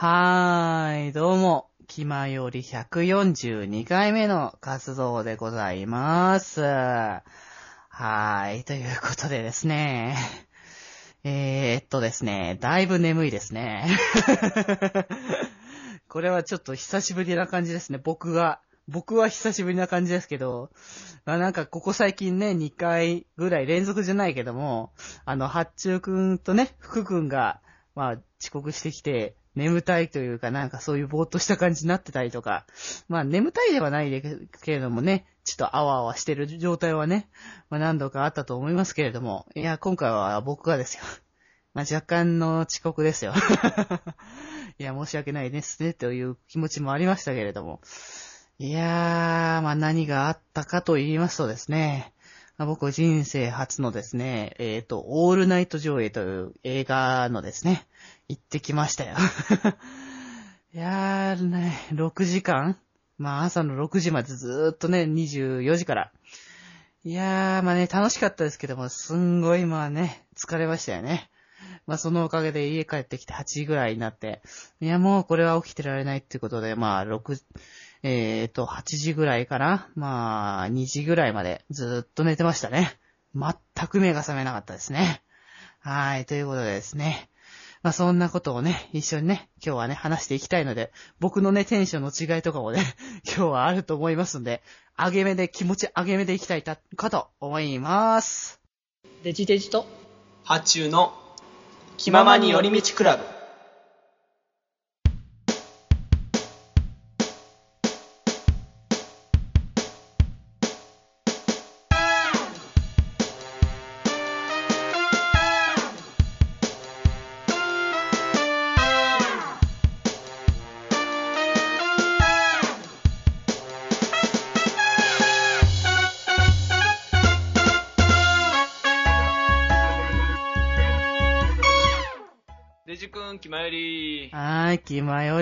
[0.00, 6.60] はーい、どうも、気まより142回目の活動でございます。
[6.60, 10.16] はーい、ということでですね。
[11.24, 13.88] えー、っとですね、だいぶ眠いですね。
[16.06, 18.60] これはちょっと久しぶりな感じですね、僕が。
[18.86, 20.70] 僕は久しぶりな感じですけど、
[21.24, 24.92] まあ、なんかここ最近ね、2回ぐらい連続じゃないけども、
[25.24, 27.60] あの、八中くんとね、福くんが、
[27.96, 32.64] まあ、遅刻してきて、眠たいというか、なんかそういうぼーっとした感じになってたりとか、
[33.08, 34.22] まあ、眠たいではないで
[34.62, 37.28] けれどもね、ちょっとあわあわしてる状態はね、
[37.68, 41.02] まあ、何度かあったと思いますけれども、いや、今回は僕がですよ。
[41.74, 43.34] まあ、若干の遅刻ですよ。
[44.78, 47.80] いや、申し訳ないですね、という気持ちもありましたけれども。
[48.58, 52.12] いやー、まあ、何があったかと言いますとですね、
[52.58, 57.86] 僕人生初のですね、えっ、と、オールナイト上映という映画のですね、
[58.28, 59.16] 行ってきましたよ。
[60.74, 62.78] いやーね、6時間？
[63.16, 66.12] まあ朝の6時までずーっとね、24時から。
[67.04, 71.30] いやー、まあね、楽しかったですけども、すんごいまあね、疲れましたよね。
[71.86, 74.42] まあそのおかげで家帰ってきて8時ぐらいになって、
[74.80, 77.40] いやもうこれは起きてられないってことで、まあ6、
[78.02, 82.98] えっ、と、8時ぐらいかなまあ、2時ぐらいまでずーっと寝てましたね。
[83.34, 83.54] 全
[83.88, 85.22] く目が覚めなかったですね。
[85.80, 87.30] はい、ということでですね。
[87.82, 92.82] まあそんなことをね、一緒にね、今日はね、話していきたいので、僕のね、テンションの違いとかもね、
[93.24, 94.62] 今日はあると思いますんで、
[94.96, 96.76] 上げ目で気持ち上げ目でいきたいか
[97.10, 98.60] と思います。
[99.22, 99.86] デジデジと
[100.44, 101.12] 発注の
[101.96, 103.37] 気ままに寄り道クラブ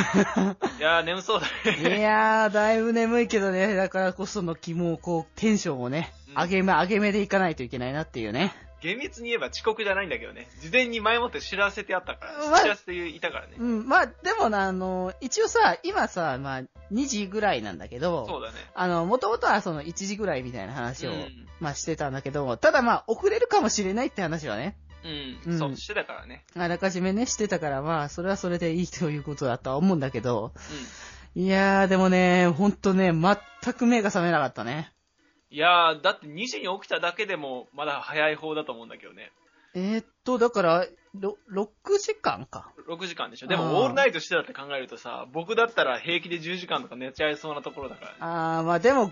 [0.80, 6.41] やー眠そうだいねやー、だいぶ眠いけどね、だからこその気も、こう、テンションをね、うん。
[6.44, 8.53] 上げ目、上げ目でいかないといけないなっていうね。
[8.81, 10.47] 厳密に言えば遅刻じゃないんだけどね。
[10.62, 13.56] 事前に前もって知らせてあったからま知らせていたからね。
[13.58, 16.62] うん、まあ、でもな、あの、一応さ、今さ、まあ、
[16.92, 18.57] 2時ぐらいなんだけど、そうだね。
[18.75, 21.47] あの、もともとはその1時ぐらいみたいな話を、うん。
[21.59, 25.59] まあしてたんだけど、ただまあ、遅れるかもしれないって話はね、うん、うん。
[25.59, 26.43] そうしてたからね。
[26.55, 30.51] あらかじめね、してたからまあ、それはそれでいいということだとは思うんだけど、
[31.35, 34.91] ういやー、でもね、ほんとね、全く目が覚めなかったね。
[35.51, 39.31] んいやーだって2時に起きただけでもまだ早い方だと思うんだけどね。
[39.75, 40.88] えー、っと、だから、
[41.19, 42.71] ろ6時間か。
[42.87, 49.11] 6時間でしょでもオールナイトしてたって考えるとさ僕だったら平気で10時間とか寝ちゃいそうなところだからねあー、まあでも、あんま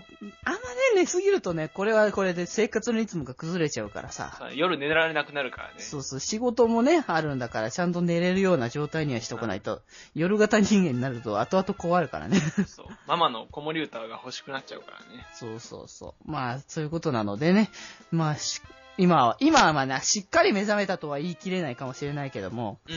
[0.94, 4.36] 寝すぎるとね、これはこれで生活のリズムが崩れちゃうからさ。
[4.38, 9.82] さ夜寝られなくなるからねそうそう、仕事もね、あるんだから、ちゃんと寝れるような状態にはしとかないと、
[10.14, 12.38] 夜型人間になると後々困るからね。
[12.66, 16.30] そうママの子守歌が欲しくなっちゃうからねそうそうそう。
[16.30, 17.70] まあ、そういうことなのでね。
[18.10, 18.60] まあ、し
[18.96, 22.94] 今は、今はまあな、しっかり目覚めたとは言い切れないかもしれないけども、うん。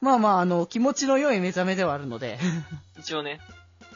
[0.00, 2.38] まあまあ、あの、気持ちの良い目覚めではあるので、
[2.98, 3.40] 一応ね。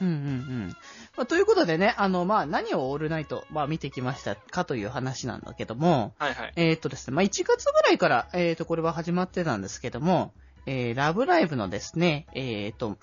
[0.00, 0.76] うんうんうん。
[1.16, 6.52] まあ、ということでね、あの、まあ、何をオールナイト、まあ、見てきましたかという話なんだけども、はいはい。
[6.56, 10.32] えーっとですね、まあ、1月ぐらいから、えーっと、これは始まってたんですけども、
[10.66, 12.98] えー、ラブライブのですね、えーっと、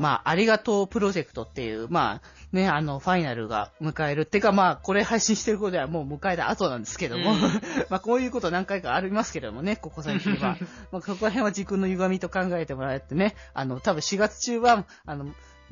[0.00, 4.22] まあ、ありがとうプロジェクトっていう、まあ、ね、あの、ファイナルが迎える。
[4.22, 7.40] ってか、まあ、これ配信してることではもう迎えた後なんですけども、うん
[7.90, 10.56] まあ、こういうこと何回かありますけれどもね、ここ最近は。
[10.90, 15.26] まあ、ここら辺は時空の歪みと考えてもらえてね、あの、多分4月中は、あの、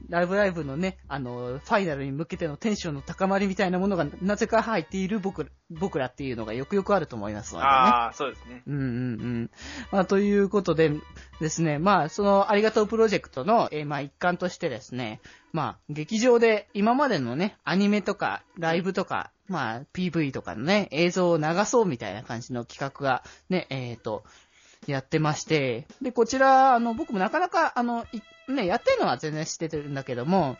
[0.09, 7.70] ライブライブのね、あの、ファイナルに向けてのテンションの高まりみたいなものがなぜか入っている僕僕らっていうのがよくよくあると思いますのでね。
[7.70, 9.50] ああそうですねうんうんうん。
[9.93, 10.93] まあ、ということで
[11.40, 15.20] ですね、まあ、そのありがとうプロジェクトの、えーまあ、一環としてですね、
[15.52, 24.25] まあ、劇場で今までのね、アニメとか、ライブとか、まあ、PV とかのね、映像を流そうみたいな感じの企画が、ね、えっ、と、
[24.87, 28.20] やってまして、で、こちら、あの、僕もなかなか、あの、い
[28.55, 30.56] ね、やってるのは全然知ってるんだけども、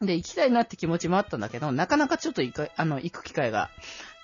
[0.00, 0.06] うん。
[0.06, 3.70] で、行きたいなって気持ちもあったんだけど、なかなかちょっと行か、あの、行く機会が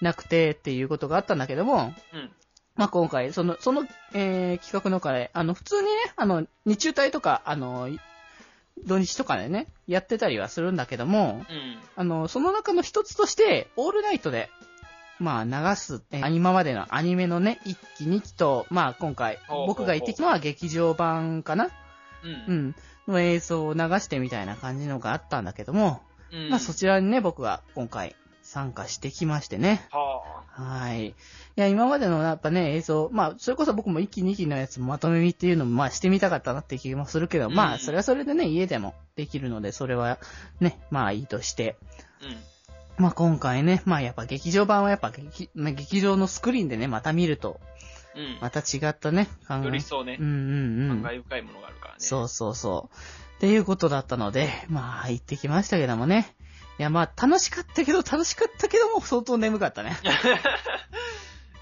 [0.01, 2.31] なくてっていうことがあったんだけども、うん。
[2.75, 7.99] まあ、今回、その、その、えー、企画の会、あの、普通にね、あの、日中帯とか、あの、い
[8.85, 11.79] 土日とかでね、やってたりはするんだけども、うん。
[11.97, 14.51] あの、その中の一つとして、オールナイトで、
[15.19, 21.71] まあ流す、えー今までのアニメのね、1期2期と、まあ今回僕が言ってきたのは劇場版かな
[22.25, 22.29] う。
[22.53, 22.75] うんん。
[23.07, 26.51] の映像を流してみたいな感じのがあったんだけども、うん。
[26.51, 29.87] まあそちらにね、僕が今回参加してきましてね。
[29.91, 30.23] は
[30.59, 31.09] はい。
[31.09, 31.15] い
[31.55, 40.19] や、今までのやっぱね、映像、まあ、それこそ僕も1期2期のやつもまとめ見っていうのも、まあ、してみたかったなって気もするけど、うんまあ、それはそれでね、家でもできるので、それは
[40.61, 41.77] ね、まあいいとして。
[42.23, 42.27] あ。
[42.27, 42.37] うん。
[42.99, 47.61] まあ今回ね、まあやっぱ劇場版はやっぱ劇、まあ劇場のスクリーンでね、また見ると、
[48.15, 48.39] うん。
[48.41, 49.65] また違ったね、考え。
[49.65, 51.03] よりそうねうん、うんうん。
[51.03, 52.01] 感慨深いものがあるからね。
[52.01, 52.97] そうそうそう。
[53.37, 56.35] っていうことだったので、まあ行ってきましたけどもね。
[56.79, 59.97] いや、まあ楽しかったけど、楽しかったけども、相当眠かったね。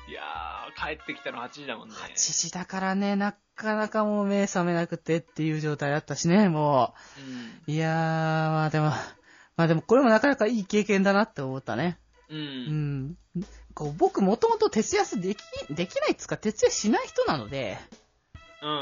[0.09, 1.95] いやー、帰ってきたの8時だもんね。
[1.95, 7.63] 8時だからね、なかなかもう目覚めなくてっていう状態だったしね、もうん。
[7.67, 7.71] う。
[7.71, 8.91] いやー、まあでも、
[9.57, 11.99] まあでもこれもなかなかいい経験だなって思ったね。
[12.29, 12.35] う。
[12.35, 13.17] うんん。
[13.77, 15.39] こう僕もともと徹夜でき、
[15.69, 17.77] できないっつうか、徹夜しない人なので、
[18.63, 18.67] う。
[18.67, 18.73] うん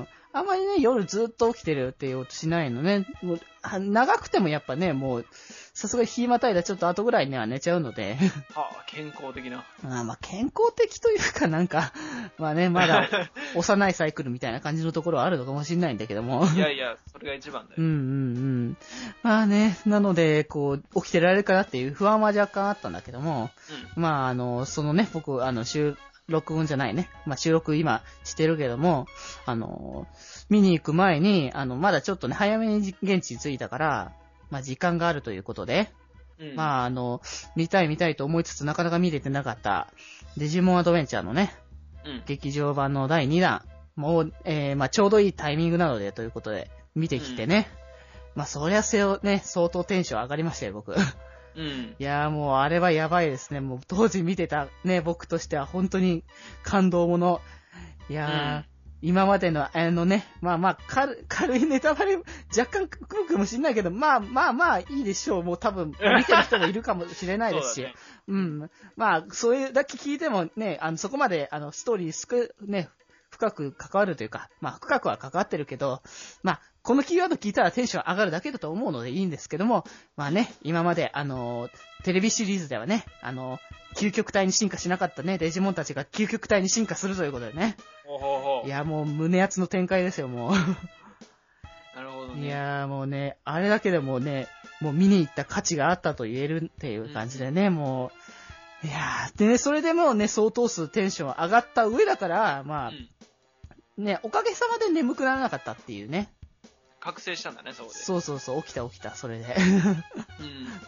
[0.00, 0.08] ん。
[0.32, 3.06] あんまりね、夜ずっと起きてるっていうことしないのね。
[3.22, 5.26] もうは長くてもやっぱね、もう、
[5.74, 8.16] さすがに日またいだちょっと後ぐらいには寝ちゃうので、
[8.52, 9.64] はあ、健康的な。
[9.84, 11.92] あまあ健康的というかなんか、
[12.38, 13.08] まあね、まだ
[13.54, 16.46] 幼いサイクルみたいな感じのところはあるのかもしれないんだけども。
[16.46, 17.76] いやいや、それが一番だよ。
[17.78, 18.40] うんうんう
[18.70, 18.76] ん。
[19.22, 23.50] まあね、なので、こう、起きてられるかなっていう不安は若干あったんだけども、
[23.94, 25.96] まああの、そのね、僕、あの、収
[26.28, 27.08] 録音じゃないね。
[27.26, 29.06] まあ収録今してるけども、
[29.46, 30.06] あの、
[30.48, 34.12] 見に行く前に、あの、まだちょっとね、早めに現地に着いたから、
[34.50, 35.90] まあ時間があるということで、
[36.38, 36.48] うん。
[36.50, 36.56] うん。
[36.56, 37.22] まああの、
[37.56, 39.88] 見たい見たいと思いつつなかなか見れてなかった、
[40.36, 41.54] デジモンアドベンチャーのね、
[42.04, 42.22] うん。
[42.26, 43.64] 劇場版の第2弾、
[43.96, 47.68] もう、えー、まあちょうどいいタイミングなのでということで、見てきてね。
[48.34, 50.94] まあそりゃせよ、ね、相当テンション上がりましたよ、僕。
[51.58, 51.96] うん。
[51.98, 53.60] いやーもうあれはやばいですね。
[53.60, 56.22] もう当時見てたね、僕としては本当に
[56.62, 57.40] 感動もの。
[58.08, 58.64] いやー、うん
[59.00, 65.44] 今までのあのね、まあまあ軽軽いネタバレ若干くるかもしれないけど、まあまあまあいいでしょう。
[65.44, 67.74] もう多分見てる人もいるかもしれないですし。
[67.76, 67.94] そうだね
[68.26, 68.70] うん。
[68.96, 72.88] まあ、そういうだけ聞いてもね、あの、そこまで、あの、ストーリーすく、ね、
[73.38, 76.02] 深く関わるというか、まあ、深くは関わってるけど、
[76.42, 79.84] まあ、このキーワード聞いたらテンション上がるだけだと思うのでいいんですけども、
[80.16, 81.70] まあね、今まで、あの、
[82.02, 83.60] テレビシリーズではね、あの、
[83.94, 87.76] 究極体に進化しなかったね、デジモンたちが究極体に進化するということでね。
[88.64, 90.52] いや、もう胸熱の展開ですよ、もう。
[91.94, 92.46] なるほどね。
[92.46, 94.48] いやーもうね、あれだけでもね、
[94.80, 98.10] もう見に行った価値があったと言えるっていう感じでね、も
[98.82, 103.08] う、いやー、でね、それでもうね、相当数テンション上がった上だから、まあ、うん。
[103.98, 106.32] ね、おかげさまで眠くならなかったっていうね。
[107.00, 107.98] 覚醒したんだね、そこで。
[107.98, 109.56] そうそうそう、起きた起きた、それで。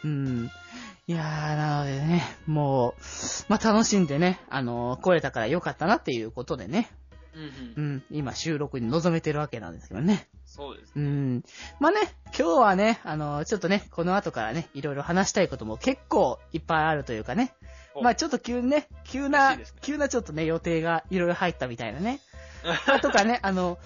[0.05, 0.11] うん。
[0.11, 0.51] うん。
[1.07, 2.95] いやー、なのでね、もう、
[3.49, 6.91] まあ楽しんでね、あのー来れたからよかったなっていうことでね、
[7.35, 7.47] うんう
[7.77, 7.97] うん。
[7.97, 10.29] ん、今収録に臨めてるわけなんですけどね。
[10.47, 10.93] そうです。
[10.97, 11.45] うん。
[11.79, 17.55] まあね、今日はね、あの、ちょっとね、この後からね、いろいろ話したいことも結構いっぱいあるというかね。
[17.95, 22.21] おまあちょっと急にね、急嬉な、ね急なちょっとね、予定がいろいろ入ったみたいなね。
[23.03, 23.79] とかね、あの、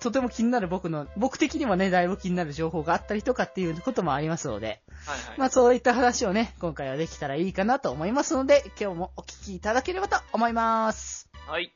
[0.00, 5.38] とても気になる僕の、僕的にもね、だいぶ気になる情報があったりとかっていうこともありますので、はいはい。
[5.38, 11.28] まあそういった話をね、今回はできたらいいかなと思いますので、今日もお聞きいただければと思います。
[11.46, 11.72] はい。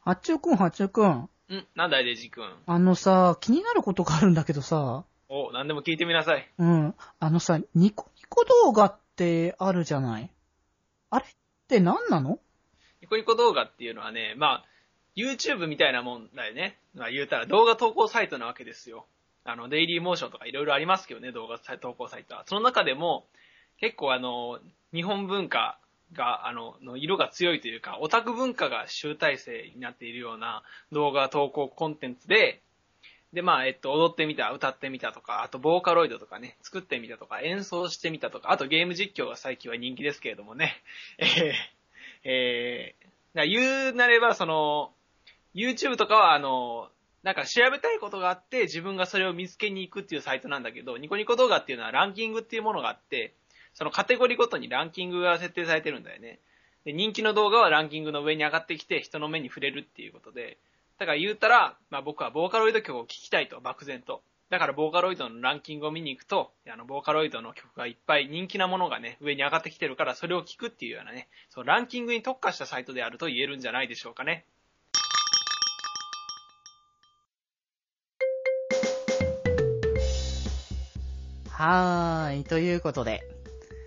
[0.00, 1.08] 八中くん、八中くん。
[1.08, 1.28] ん
[1.74, 2.44] なんだい、デジ君。
[2.66, 6.48] あのさ、気になることがあるんだけどさ、お、なんでも聞いてみなさい。
[6.58, 6.94] うん。
[7.18, 10.30] あのさ、ニコニコ動画っってあるじゃない
[11.10, 11.28] あれっ
[11.68, 12.40] て何なの？
[13.00, 14.64] ニコニコ動画っていうのはね、まあ、
[15.14, 16.76] YouTube みたいなもんだよね。
[16.96, 19.06] まあ言うたら動画投稿サイトなわけですよ。
[19.44, 22.42] あの、デイリーモーションとかいろいろありますけどね、動画投稿サイトは。
[22.46, 23.26] その中でも、
[23.78, 24.58] 結構あの、
[24.92, 25.78] 日本文化
[26.12, 32.62] が、あの、の色が強いというか、オタク文化が集大成になっているような動画投稿コンテンツで、
[33.34, 40.80] で、まあ、えっと、踊ってみた、歌ってみたとか、あと、ボーカロイドとかね、作ってみたとか、演奏してみたとか、あと、ゲーム実況が最近は人気ですけれどもね。
[41.18, 41.52] えー、
[42.24, 44.94] えー、言うなれば、その、
[45.52, 46.90] YouTube とかは、あの、
[47.24, 53.34] なんか調べたいことがあって、自分がそれを見つけに行くっていうサイトなんだけど、ニコニコ動画っていうのはランキングっていうものがあって、
[53.72, 56.38] そのカテゴリーごとにランキングが設定されてるんだよね。
[56.84, 60.58] で、人気の動画はランキングの上に上がってきて、人の目に触れるっていうことで、
[60.98, 64.22] だから言うたら、まあ僕はボーカロイド曲を聴きたいと、漠然と。
[64.50, 74.44] だからボーカロイドのランキングを見に行くと、あの、ボーカロイドの曲がいっぱい人気なものがね、上に上がってきてるから、それを聞くっていうようなね、そのランキングに特化したサイトであると言えるんじゃないでしょうかね。
[81.50, 82.44] はーい。
[82.44, 83.22] ということで、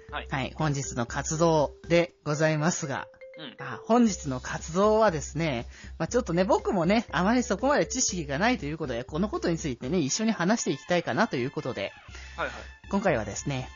[0.10, 3.56] はい本日の活動でございますが、うん。
[3.60, 5.68] あ本日の活動はですね、
[6.00, 11.94] まあ、ちょっとね、僕もね、あまりそこまで知識がないということで、このことについてね、一緒に話していきたいかなということで、
[12.36, 12.56] はいはい。
[12.90, 13.70] 今回はですね、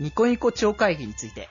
[0.00, 1.48] ニコニコ超会議について。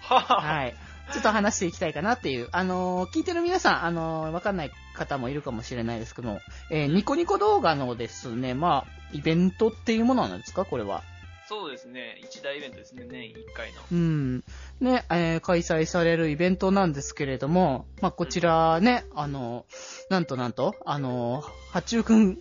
[0.00, 0.74] はい。
[1.12, 6.40] ちょっと話していきたいかなっていう、あのー聞いてる皆さん、あのーわかんない方もいるかもしれないですけども、
[6.70, 10.64] えーニコニコ動画のですね、まあ、イベントっていうものなんですか？
[10.64, 11.04] これは。
[11.48, 12.20] そうですね。
[12.22, 13.04] 一大イベントですね。
[13.04, 13.80] 年一回の。
[13.92, 14.44] うん。
[14.80, 19.64] ね、えー開催されるイベントなんですけれども、まあ、こちらね、あの、
[20.10, 22.38] なんとなんと、あの、八中くん、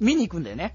[0.00, 0.74] 見に行くんだよね。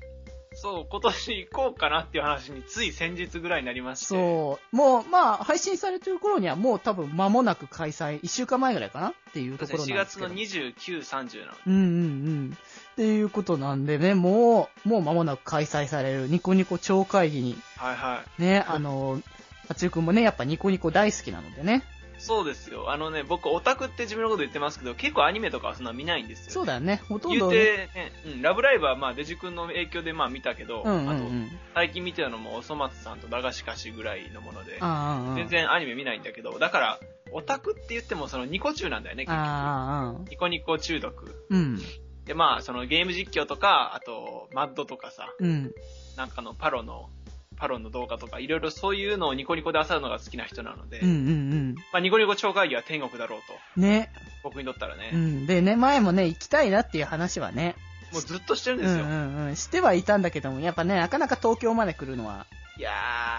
[0.53, 4.05] そう、今年行こうかなっていう話につい先日ぐらいになりまして。
[4.05, 4.75] そう。
[4.75, 10.29] もう、まあ、配信されてる頃にはもう多分間もなく開催、一週間前ぐらいかなっていうところなん4月ですけど。
[10.29, 11.57] の29、30なの。
[11.67, 12.57] うんうんうん。
[12.95, 18.41] っていうことなんでね、もう、もう間もなく開催されるニコニコ超会議に、はいはい。
[18.41, 19.21] ね、あの、
[19.67, 21.83] 八中くんもね、やっぱニコニコ大好きなのでね。
[22.19, 22.91] そうですよ。
[22.91, 27.01] あのね、僕オタクって自分のこと言ってますけど、結構アニメとかはそんな見ないんですよ、そうだよね。
[27.09, 27.57] ほとん言うどね。
[27.57, 31.51] て、ね、うん、ラブライブはまあデジ君の影響でまあ見たけど、うんうんうあとん。
[31.73, 36.99] 最近見てるのもおそ松さんと駄菓子菓子ぐらいのもので、ああ、全然アニメ見ないんだけど、だから、
[37.33, 40.29] オタクって言ってもそのニコ中なんだよね、結局。
[40.29, 41.35] ニコニコ中毒。
[41.49, 41.81] うん。
[42.25, 45.71] で、まあ、そのゲーム実況とか、あと、マッドとかさ、うん。
[46.17, 47.09] なんかのパロの、
[47.57, 53.45] パロの動画とか、いろいろそういうのをニコニコで漁るのが好きな人なので、うんうんまあ、ニコニコ超会議は天国だろうと、
[53.77, 53.83] うん。
[53.83, 54.11] ね。
[54.43, 55.45] 僕にとったらね、うん。
[55.45, 57.75] でね、前もね、行きたいなっていう話はね。
[58.11, 59.05] もうずっとしてるんうんうですよ。
[59.05, 59.55] んうん。
[59.55, 62.91] してはいたんだけども、やっぱね、なかなか東京まで来るのは、いや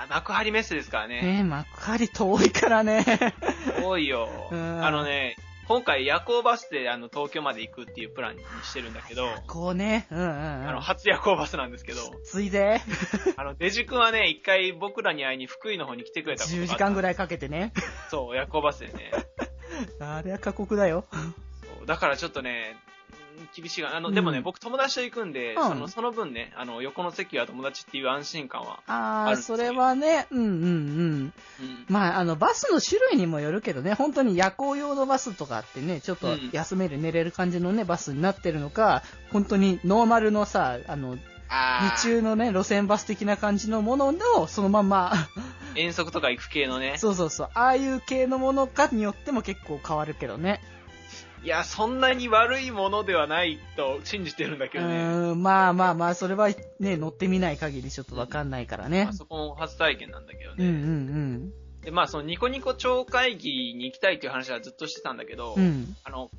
[0.08, 3.04] ー、幕張メッセですからね、ね、幕張遠いからね。
[3.82, 4.28] 多いよ。
[4.50, 5.36] うんあのね、
[5.68, 10.68] 今回夜行バスであの東京まで行くっていうプランにしてるんだけど、こうね、うんうんうん。
[10.68, 12.80] あの、初夜行バスなんですけど、ついで、
[13.36, 17.72] あの、デジ君はね、一回僕らに会いに福井の方に来てくれたことがあ10った時間ぐらいかけてね。
[18.10, 19.10] そう、夜行バスでね。
[19.98, 21.04] あれは過酷だよ。
[21.84, 22.95] だからちょっとね、うん
[23.54, 31.32] 厳しいが、あの、うんでもね、僕友達と行くんで、うんその、その分ね、あの、横の席は友達っていう安心感は、ああ、あるんですよそれはね、うんうんうん。
[31.60, 31.84] うん。
[31.88, 39.02] まあ、あの、バスの種類にもよるけどね、本当に夜行用のバスとかってね、ちょっとうん休める、寝れる感じのね、バスになってるのか、
[39.32, 45.12] 本当にノーマルのさ、あの、あ日中のね、路線バス的な感じのものを、そのまま、
[45.76, 46.94] 遠足とか行く系のね。
[46.98, 50.60] そうそうそう、ああいう系のものかによっても結構変わるけどね。
[51.46, 54.94] いや、そんなに悪いものではないと信じてるんだうけどね。
[54.96, 56.48] ーん、まあまあまあ、それは
[56.80, 59.12] ね、乗ってみない限りちょっとわかんないからねまあ、。
[59.12, 60.68] そこも初体験なんだけどうんうね。
[60.70, 61.50] ん
[61.82, 65.62] で、まあ、そのニコニコ超会議に行きたいっていう話はずっとしてたんだけど、うん。
[65.62, 65.96] うん。
[66.02, 66.32] あの、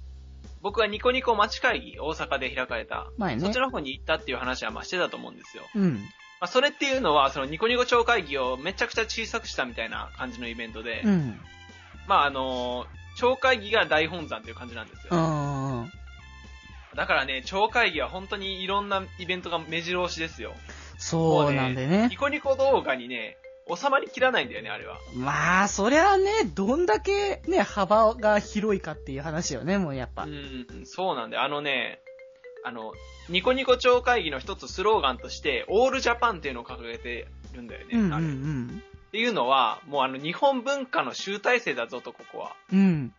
[0.62, 3.60] 僕はニコニコ町会議、大阪で開かれた、前ねそっち。
[3.62, 5.64] の方に行ったっていう話はまあしてたと思うんですよ。
[5.74, 5.94] うん。
[5.94, 6.00] ま
[6.42, 11.40] あ、それっていうのは、そのニコニコ超会議をめちゃくちゃ小さくしたみたいな感じのイベントで、うん。
[12.10, 12.86] まああの
[13.18, 15.10] 超会議が大本山っていう感じなんですよ。
[15.12, 15.92] うんうん。
[16.96, 20.54] だからね、超会議は本当にいろんなイベントが目白押しですよ。
[20.98, 22.18] そうなんでねニ。
[22.18, 23.38] コニコ動画にね、
[23.76, 24.98] 収まりきらないんだよね、あれは。
[25.16, 30.24] まあ、そりゃね、どんだけね、幅が広いかっていう話よね、もうやっぱ。
[30.24, 31.44] うん、そうなんだよ。
[31.44, 32.00] あのね、
[32.64, 32.94] あの、
[33.30, 37.94] ニコニコ超会議の一つスローガンとして、オールジャパンっていうのを掲げてるんだよね。
[37.94, 38.26] うんうんうあれ
[39.08, 39.12] っん。
[39.12, 42.56] ていうのは、もうあの、日本文化の集大成だぞと、ここは。
[42.72, 43.14] うん。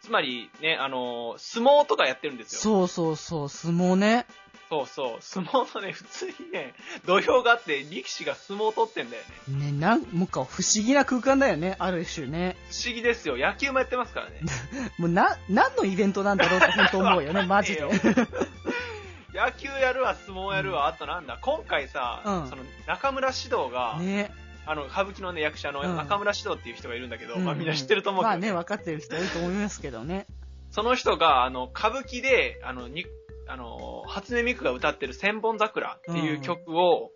[0.00, 2.60] つまりね、あの、相撲とかやってるんですよ。
[2.60, 4.26] そうそうそう、相撲ね。
[4.68, 5.16] そうそう。
[5.20, 6.72] 相撲のね、普通にね、
[7.04, 9.66] 土俵があって、力士が相撲を取ってんだよね。
[9.70, 12.56] ね、なん、もうか不思議な空間だよね、ある種ね。
[12.70, 13.36] 不思議ですよ。
[13.36, 14.40] 野球もやってますからね。
[14.98, 17.82] もうな、何のイベントなんだろうって 本当思うよね、マジで。
[19.34, 24.32] 野球やるわ、相撲やるわ、あとなんだ、今回さ、うんその中村獅童が、ね。
[24.64, 30.26] あの、歌舞伎のね、役者のうん中村獅童っていう人がいるんだけど、うんまあみんな知ってると思うけど、まあね、分かってる人いると思いますけどね。
[30.70, 33.04] その人が、あの、歌舞伎で、あの、に、
[33.46, 37.10] あの、初音ミクが歌ってる千本桜っていう曲を、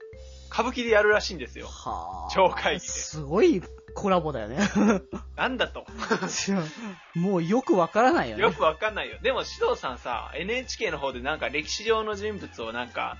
[0.52, 1.66] 歌舞伎でやるらしいんですよ。
[1.66, 2.34] はあ。
[2.34, 3.62] 超会議ですごい
[3.94, 4.58] コラボだよね。
[5.36, 5.86] なんだと。
[7.16, 8.42] もうよくわからないよね。
[8.42, 9.18] よくわかんないよ。
[9.22, 13.16] でも、獅童さんさ、NHK の方でなんか歴史上の人物をなんか、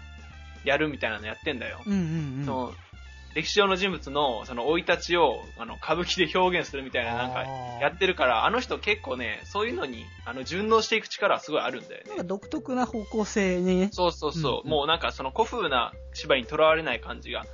[0.64, 1.80] やるみたいなのやってんだよ。
[1.87, 1.99] うんうん
[2.40, 2.45] うん。
[2.45, 2.75] その
[3.37, 7.45] 歴史上の人物の、その、生い立ちを、あの、歌舞伎で表現するみたいな、なんか、
[7.83, 12.09] やってるから、あの人結構ね、そういうのに、あの、順応していく力はすごいあるんだよね。
[12.09, 13.90] なんか独特な方向性にね。
[13.93, 14.61] そうそうそう。
[14.64, 17.45] うんもうなんかその古風な芝居にとらわれない感じが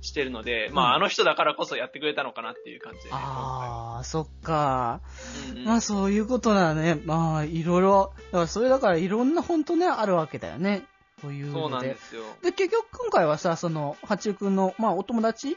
[0.00, 3.10] してるので、まああの人だからこそやってくれたのかなっていう感じで、ね。
[3.12, 5.02] ああ、そっか。
[5.50, 6.98] うんうんまあそういうことだね。
[7.04, 10.86] まあいろいろ、だからそれだからいろんな本当ね、あるわけだよね。
[11.20, 11.78] というそうな。
[11.78, 12.22] んですよ。
[12.42, 15.56] で、結局今回はさ、その、八中くんの、まあ、お友達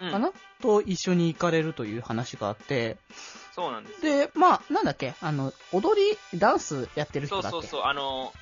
[0.00, 0.30] うんかな、
[0.62, 2.96] と一緒に行かれるという話があって、
[3.54, 4.26] そうなんですよ。
[4.26, 6.00] で、まあ、なんだっけ、あの、踊
[6.32, 7.50] り、ダンスやってる人だっけ？
[7.52, 8.32] そうそうそう、あの、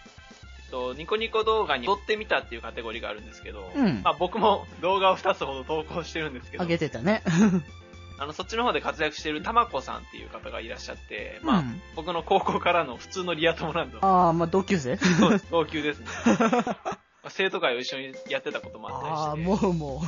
[0.67, 7.23] えっと、ニコニコ動画に撮ってみたっていうカテゴリーがあるんですけど、うんまあ僕も動画を2つほど投稿してるんですけどあ、げてたね。
[8.19, 14.97] あの、そっちの方で活躍してるたまこさんっていう方がいらっしゃって、まあ、うん僕の高校からの普通のリア友なんですああ、まあ、同級生？
[14.97, 16.07] そうです同級ですね。
[16.27, 20.03] まあ生徒会を一緒にやってたこともあったりああ、して、もうも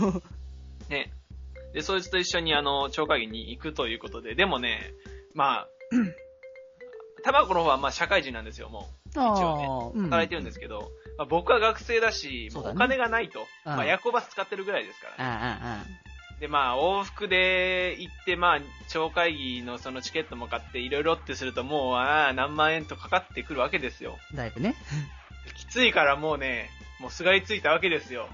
[0.88, 0.93] う。
[0.93, 1.12] ね。
[1.75, 4.93] で、そいつと一緒にあの、超会議に行くということで、でもね、
[5.35, 5.69] まあ、
[7.25, 9.19] たまこの方はまあ社会人なんですよ、もう。
[9.19, 13.41] あ一応あ、うん働いてるんですけど、まあ、僕は学生だし、もそうだねうお金がないと。
[13.41, 15.99] うんまあ、夜行バス使ってるぐらいですから、ね。
[16.40, 24.16] で、まあ、往復で行って、まあ、超会議のそのチケットも買って、いろいろってすると、もう、ああ、何万円とかかってくるわけですよ。
[24.35, 24.76] あ、だいぶね。
[25.57, 28.28] きついからもうね、もうすがりついたわけですよ。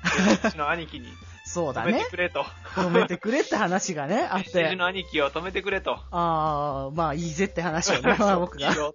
[0.44, 1.08] うちの兄貴に。
[1.46, 2.10] そうだね止めて。
[2.10, 2.42] くれと。
[2.74, 4.76] 止めてくれって話がね、 あっうちて。
[4.76, 6.00] の兄貴を止めてくれと。
[6.10, 8.70] ああ、まあいいぜって話をね、 僕が。
[8.70, 8.94] いいよ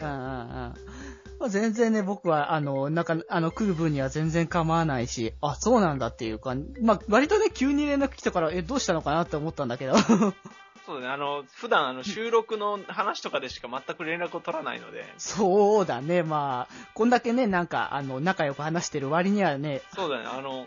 [0.00, 1.07] うんうんうんまあ
[1.46, 9.94] 全然ね、僕は、あの、なんか、あの、来る分には全然構わないし、あ、そうなんだっていうか、まあ、割とね、急に連絡来たから、え、どうしたのかなって思ったんだけど。
[10.86, 20.66] そうだね、あの、普段あの収録の話とかでしか全く連絡を取らないので、そうだね、まあ、こんだけね、なんか、あの、仲良く話してる割にはね、そうだね、あの、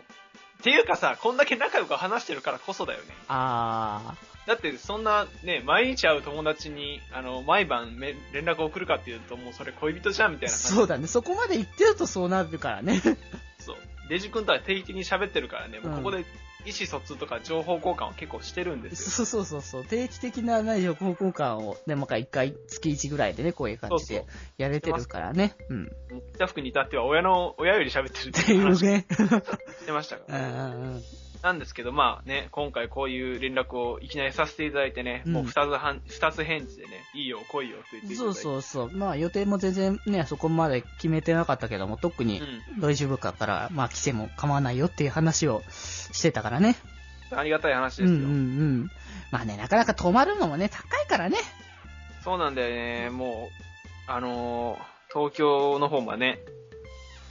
[0.60, 3.16] っていうかさ、こんだけ仲良く話してるからこそだよね。
[3.26, 4.14] あ
[4.46, 10.74] だってそんなね、毎日会う友達に、あの、毎晩め連絡を送るかっていうと、もうそれ恋人じゃんみたいー、な感じ。
[10.74, 13.00] そうだね、そこまで言ってるとそうなるからね。
[13.58, 13.76] そう。
[14.08, 16.24] デジ君とは定期的に喋ってるからね、もううんここで
[16.64, 19.10] 意思疎通とか情報交換を結構してるんですよ。
[19.10, 24.26] そうそうそうそう、定期的なね、情報交換を、ね、まあ、一回、月1ぐらいでね、こういう感じでそう
[24.58, 25.56] やれてるからね。
[25.68, 25.84] うん。
[25.84, 29.06] っもう北福に至っては親の、親より喋ってるってていう話ね。
[29.80, 30.40] してましたか うら。
[30.40, 31.02] んうんうん。
[31.42, 38.40] なんですけど、まあね、今回こういう連絡をいきなりさせていただいてね、うんもう二つはん、二つ返事でね、いいよ、来いよ、と言っていただそういて。
[38.40, 38.90] そうそう。
[38.96, 42.80] まあ予定も全然ね、そこまで決めてなかったけども、特にうん。
[42.80, 46.76] 大丈夫かから、まあ来ても構わないよっていう話をしてたからね。
[47.32, 48.18] ありがたい話ですよ。
[48.18, 48.32] うんうんう
[48.84, 48.90] ん。
[49.30, 51.38] まあね、なかなか泊まるのもね、高いからね。
[52.22, 53.50] そうなんだよね、も
[54.08, 56.38] う、あのー東京の方はね、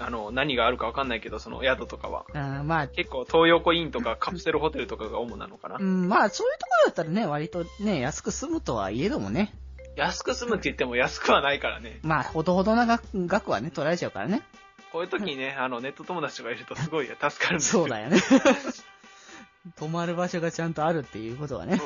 [0.01, 2.25] あの、何があるかわかんないけど、その宿とかは。
[2.33, 5.83] うん、まあ、結構東横インとかカプセルホテルとかが主なのかなう。
[5.83, 9.53] ん、まあそういうところだったらね、割とね、安く済むとはいえどもね。
[9.95, 11.99] 安く済むって言っても安くはないからね。
[12.01, 14.41] まあ、ほどほどな額額はね、取られちゃうからね。
[14.91, 17.83] こういう時にね、あの、ネット友達とかいるとすごい助かるんですよ。
[17.83, 18.17] そうだよね。
[19.75, 21.77] 泊まる場所がちゃんとあるっていうことはね。
[21.77, 21.85] そ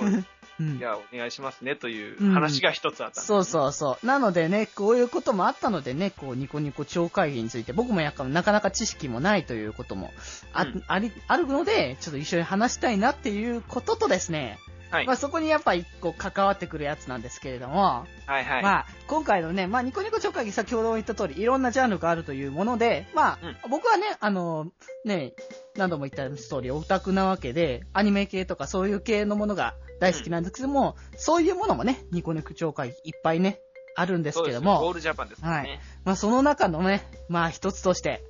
[0.59, 0.79] うんい。
[0.79, 4.05] や、お願いしますね、という話が一つあったんですそうそうそう。
[4.05, 10.13] なのでね、こういうこともあったのでね、こう、ニコニコ超会議について、僕もやっぱなかなか知識もないということも
[10.53, 14.57] あ,、うんあり、あるので、ちょっと一緒に話したいなっていうこととですね、
[14.95, 15.07] はい。
[15.07, 18.63] まあそこにやっぱ一個関わってくるやつなんですけれども、はいはい。
[18.63, 24.71] まあ今回のね、まあニコニコ超会議先ほど言った通り、いろんなジャンルがあるというもので、まあ、僕はね、あの、
[25.03, 25.33] ね、
[25.75, 33.59] 何度も言った通りオタクなわけで、アニメ系とかそういう系のものが大好きなんですけども、そういうものもね、ニコニコ超会議いっぱいね、
[33.97, 35.81] あるんですけども、ゴールジャパンですからね。
[36.03, 38.23] まあその中のね、まあ一つとして、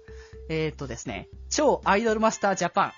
[0.49, 2.93] えーっとですね、超アイドルマスタージャパン。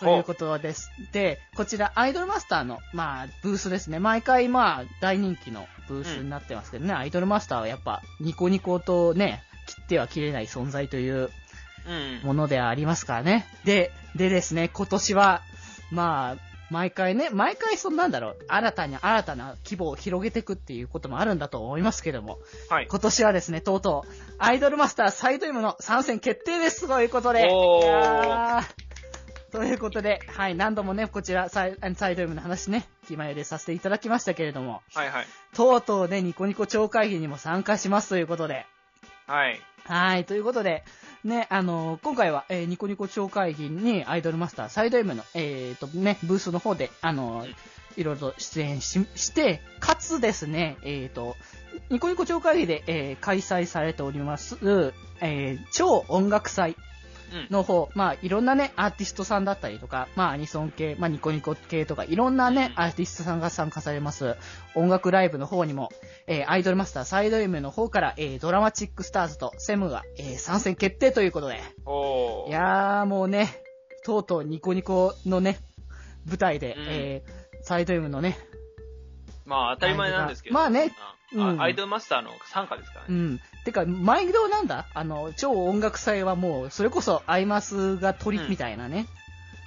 [0.00, 0.90] ということです。
[1.12, 3.98] で、こちらアイドルマスターの、まあ、ブースですね。
[3.98, 11.30] 毎回まあ、大人気のブースになってますけどね、アイドルマスターはやっぱ、ニコニコとね、切っては切れない存在という
[11.86, 12.26] うん。
[12.26, 13.46] ものではありますからね。
[13.64, 15.42] で、でですね、今年は、
[15.90, 22.86] まあ、毎回ね、毎回そんなんだろう、新たに新たな規模を広げていくっていうこともあるんだと思いますけども、はい。
[22.88, 27.48] 今年はですね、とうとう、アイドルマスターサイド M の参戦決定ですということで。
[27.50, 28.89] おー
[29.50, 35.26] ということで、はい、何度もね、こちらサイ、サイド M の話ね、気前でさせていただきましたけれども、はいはい。
[35.54, 38.66] とうとうね、ニコニコ超会議にも参加しますということで、
[39.26, 39.60] はい。
[39.84, 40.84] はい、ということで、
[41.24, 47.46] ね、あのー今回は、えーニコニコ超会議にアイドルマスターサイド M の、えーとね、ブースの方で、あの
[47.96, 51.36] いろいろと出演しして、かつですね、えーと、
[51.90, 54.58] ニコニコ超会議で、えー開催されております、
[55.20, 56.76] えー超音楽祭
[57.32, 57.46] うん。
[57.50, 64.36] の方、まあ、いろんなね、アーティストさんだったりとか、まあ、アニソン系、まあ、ニコニコ系とか、いろんなね、うんアーティストさんが参加されます、
[64.74, 65.90] 音楽ライブの方にも、
[66.26, 72.48] えーアイドルマスターサイド M の方から、えードラマチックスターズとセムが、えー参戦決定ということで、おー。
[72.48, 73.48] いやー、もうね、
[74.04, 75.58] とうとうニコニコのね、
[76.26, 78.38] 舞台で、うんえーサイド M のね、
[79.44, 80.54] まあ当たり前なんですけど。
[80.54, 83.06] まあねあうんアイドルマスターの参加ですからね。
[83.08, 84.86] うん、てか、毎度なんだ？
[84.94, 89.06] あの、超音楽祭はもう、それこそアイマスが鳥みたいなね。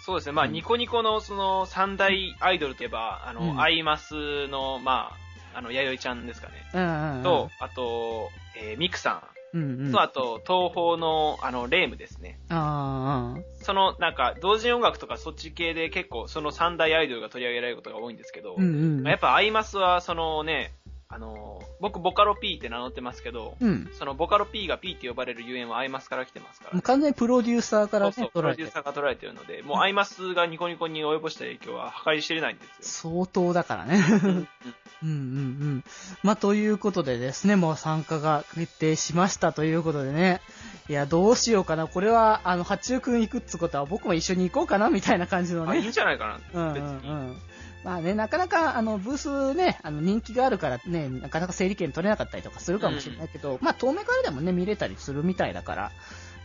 [0.06, 0.34] そうですね。
[0.34, 5.14] まあ、うんニコニコのその三大アイドルといえば、あの、うんアイマスの、ま
[5.54, 6.54] あ、あの、弥生ちゃんですかね。
[6.74, 7.24] うんうん、うん。
[7.24, 9.90] と、あと、えーミクさうんうん。
[9.90, 9.92] ん。
[9.92, 12.40] と、あと、東方の、あの、霊夢ですね。
[12.50, 18.68] あその、なんか、同人音楽とかそっち系で結構、その三大アイドルが取り上げられることが多いんですけど、あ、うんう
[19.02, 19.04] ん。
[19.04, 20.74] まあやっぱアイマスは、そのね、
[21.14, 23.88] あの、僕、ボカロ P って名乗ってますけど、うん。
[23.94, 26.82] そのボカロ P が P って呼ばれるゆえんはアイマスから来てますからもう。
[26.82, 33.16] 完全にプロデューサーからね、そうプ取られてるロデューサーが取られてるので、もうアイマスがニコニコに及ぼした影響は計り知れないんですよ。
[33.22, 34.04] 相当だからね。
[35.04, 35.16] うんうんう
[35.76, 35.84] ん。
[36.24, 40.42] まあ、ということでですね、もう参加が決定しましたということでね。
[40.90, 41.88] いや、どうしようかな。
[41.88, 45.90] これは、あの、八中くん行くってことは僕も一緒に行こうかな、みたいな感じのあ、いいね。
[45.90, 46.78] んじゃないかな、うんうん。
[46.78, 46.82] う
[47.32, 47.38] ん。
[47.84, 55.92] まあね、なかなか、あの、ブースね、あの、人気があるからね、なかなか整理券取れなかったりとかするかもしれないけど、まあ、遠目からでもね、見れたりするみたいだから、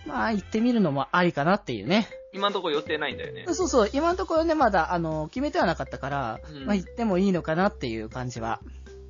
[0.06, 2.08] まあ、行ってみるのもありかなっていうね。
[2.32, 3.46] 今のところ予定ないんだよね。
[3.52, 8.60] そうそう、今のところね、まだ、あの、決めてはなかったから、うんまあ、行ってもいいのかなっていう感じは。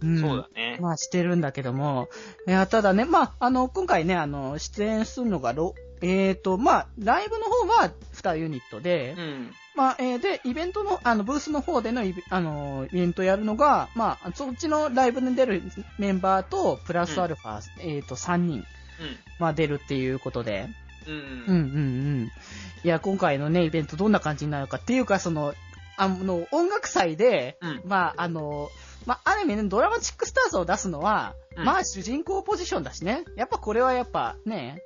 [0.01, 0.79] うんそうだね。
[0.81, 2.09] まあしてるんだけども、
[2.47, 5.55] いや、ただね、まあ、あの、今回ね、あの、出演するのが、
[6.01, 9.53] ろえーと、まあ、ライブの方は2ユニットで、うん。
[9.75, 15.63] まあ、えーで、イベントの、あの、ブースの方でのイベ、あの、イベントやるのが、まあ、そっちのライブに出る
[15.99, 18.65] メンバーと、プラスアルファ、えーと、3人、
[19.39, 20.69] まあ、出るっていうことで、
[21.07, 21.15] うん。
[21.15, 21.21] うん。
[21.21, 21.59] うんうんう
[22.25, 22.33] ん。
[22.85, 25.55] いや、今回のね、イベントどんな感じになるかっていうか、その、
[25.97, 27.83] あの、音楽祭で、うん。
[27.85, 28.69] まあ、あの、
[29.07, 33.25] まあ、ある意味ね、ドラマチックスターズを出すのは、うんまあ、主人公ポジションだしね。
[33.37, 34.83] やっぱこれはやっぱね、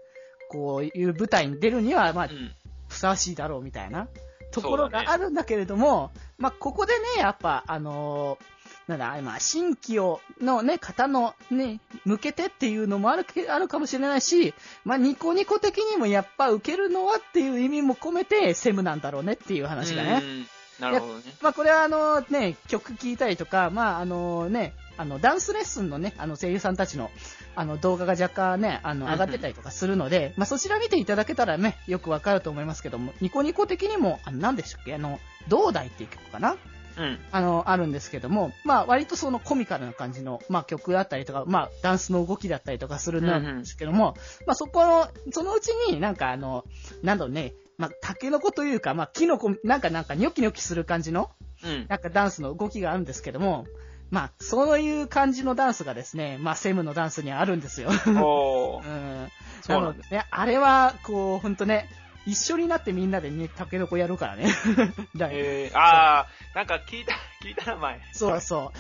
[0.53, 2.53] こういう舞台に出るには、まあう、ん。
[2.89, 4.07] ふさわしいだろうみたいな
[4.53, 8.39] ところがあるんだけれども、まあ、ここでね、やっぱ、あの
[8.87, 14.53] なんだ、まあ、新規を、のね、方のね、向けてっていうのもあるけ、あるかもしれないし、
[14.85, 20.21] まあ、ニコニコ的にもやっぱ受けるのはっていう意味も込めて、セムなんだろうねっていう話がね。
[20.23, 20.47] うん。
[20.81, 21.23] なるほどね。
[21.41, 27.11] まあ、これはあのね、曲聴いたりとか、まあ、あのね、あの、ダンスレッスンのね、あの、声優さんたちの、
[27.55, 36.57] あの、動画が若干ね、あの、うんうん上がってたりとかするので、まあ、そちら見ていただけたらね、よくわかると思いますけども、ニコニコ的にも、あの、何でしたっけあの、道大っていう曲かな？
[36.99, 37.19] うん。
[37.31, 44.15] あの、あるんですけども、まあ、割とそのコミカルな感じの、まあ、曲だったりとか、まあ、ダンスの動きだったりとかするんですけども、
[44.47, 46.65] まあ、そこの、そのうちになんかあの、
[47.03, 51.31] なんだろうね、まあ、タケノコというか、まあ、キノコ、なんかなんかニョキニョキする感じの、
[51.65, 51.87] うん。
[51.89, 53.67] なんかダンスの動きがあるんですけども、
[54.13, 57.89] まあ、そういう感じのダンスがですね、まあ、セムのダンスにはあるんですよ。
[57.89, 58.85] おー。
[59.25, 59.29] うん。
[59.63, 61.89] そうなんですね、あれは、こう、ほんとね、
[62.27, 64.53] 一緒になってみんなでね、タケノコやるからね。
[65.17, 68.01] だえー、あー、なんか聞いた、聞いた名前。
[68.13, 68.73] そうそ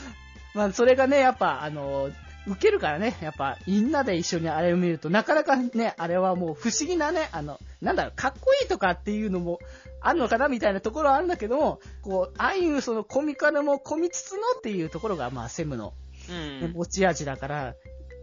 [0.55, 0.59] う。
[0.59, 2.11] まあ、それがね、やっぱ、あの、
[2.47, 9.61] 受けるからね、やっぱ、みんなで一緒にあれを見ると、なかなかね、あれはもう不思議なね、あの、なんだろう、かっこいいとかっていうのも
[10.03, 15.95] あるのかなみたいなところはあるんだけども、こう、ああいうそのコミカルも込みつつのっていうところが、まあ、セムの
[16.29, 16.73] うん。
[16.75, 17.75] 持ち味だから、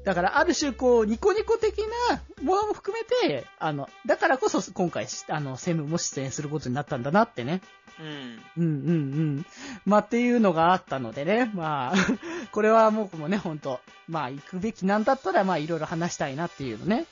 [0.06, 7.62] だからある種こう、ニコニコ的なものも含めて、あの、だからこそ今回、あの、セムも出演することになったんだなってね。
[8.00, 8.40] うん。
[8.58, 8.94] うんうんう
[9.40, 9.46] ん。
[9.86, 11.96] まあっていうのがあったのでね、まあ、
[12.52, 17.06] これは僕もね、ほんと、まあ行くべきなんだったら、まあいろいろ話したいなっていうのね。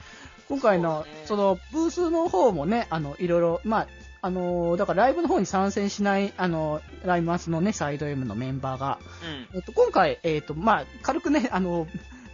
[0.48, 3.88] 今回の、そ,、の、ブースの方もね、あの、いろいろ、まあ、
[4.28, 9.00] あのーだからライブの方に参戦しない、あの、ライマスのね、サイド M のメンバーが、
[9.54, 9.58] うん。
[9.58, 11.88] えっと、今回、えっと、まあ、軽くね、あの、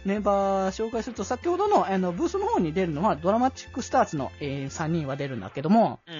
[0.04, 6.14] メンバー紹介すると、先ほどの、あの、ブースの方に出るのは、ドラマチックスターズの、えー3人は出るんだけども、うん。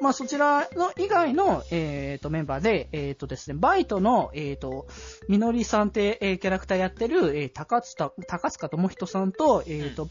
[0.00, 4.86] まあ、そちらの以外の、えっ、と、メンバーで、えっ、とですね、バイトの、えっ、と、
[5.28, 10.08] みのりさんって、えーキャラクターやってる、えー高塚、高塚智人さんと、えっ、と、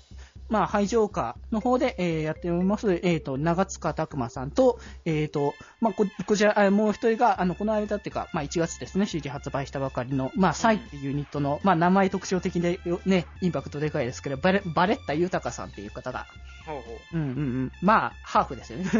[0.50, 16.26] まあ、ハイジョーカーの方で、えーやっております、えっ、と、長塚拓馬さんと、えっ、と、まあ、こ、こちら、あもう一人が、あの、この間っていうか、まあ、1月ですね、CD 発売したばかりの、まあ、サイっていうユニットの、まあ、名前特徴的で、よね、インパクトでかいですけど、バレ、バレッタ豊さんっていう方が、
[16.66, 18.90] ほうほうんうんうん、まあ、ハーフですよね。
[18.94, 18.98] う。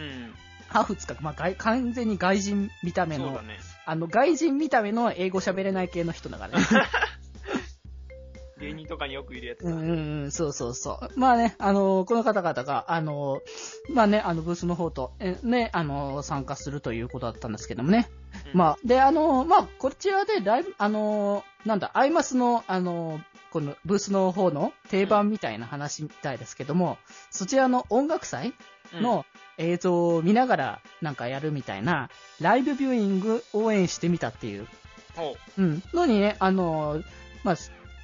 [0.00, 0.34] うん。
[0.68, 3.58] ハーフつか、まあ、外完全に外人見た目の、ね。
[3.86, 6.64] あの、外人見た目の英語喋れない系の人だからね。
[8.58, 9.70] 芸人とかによくいるやつだ。
[9.70, 11.18] うんそうそうそう。
[11.18, 13.40] まあね、あのこの方々が、あの
[13.90, 18.08] まあね、あの、ブースの方と、えね、あの参加するということだったんですけどもね。
[18.52, 26.98] うんまあ、で、あのまあ、こちらでライブ、あのなんだ、アイマスの、あのこのブースの方の定番みたいな話みたいですけども、
[27.30, 28.54] そちらの音楽祭
[28.94, 29.24] うんの
[29.58, 34.68] 映像を見ながらなんかやるみたいな、ライブビューイング応援してみたっていう、
[35.14, 37.02] ほうん、のにね、あの
[37.42, 37.56] まあ、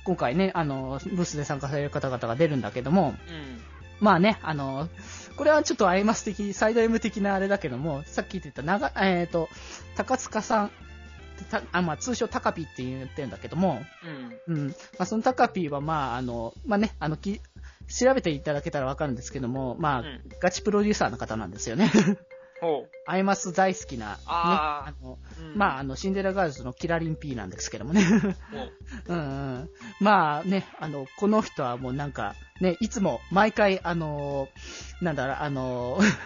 [0.05, 3.61] 今回ね、あの、ブースで参加される方々が出るんだけども、うん。
[4.01, 4.89] まあね、あの、
[5.37, 9.49] これはちょっとアイマス的、サイド M 的なあれだけども、さっき言ってた、長、えっ、と、
[9.97, 10.71] 高塚さん、
[11.51, 13.81] たあまあ、通称タカピって言ってるんだけども、
[14.49, 14.57] うん。
[14.57, 14.69] うん。
[14.69, 17.41] まあ、そのタカピーは、まあ、あの、まあね、あの、き、
[17.89, 21.93] 調べていただけたらわかるんですけども、まあ、うんガチプロデューサーの方なんですよね。
[22.63, 25.43] ほアイマス大好きな、ね、あの、う。
[25.43, 28.05] うんまあ、あの、シンデレラガールズのキラリン P なんですけどもね。
[28.05, 28.37] ほう
[29.09, 29.19] うん
[29.59, 29.71] うん。
[30.01, 36.17] まあね、あの、この人はもうなんか、ね、いつも毎回、あのーなんだろう、あのー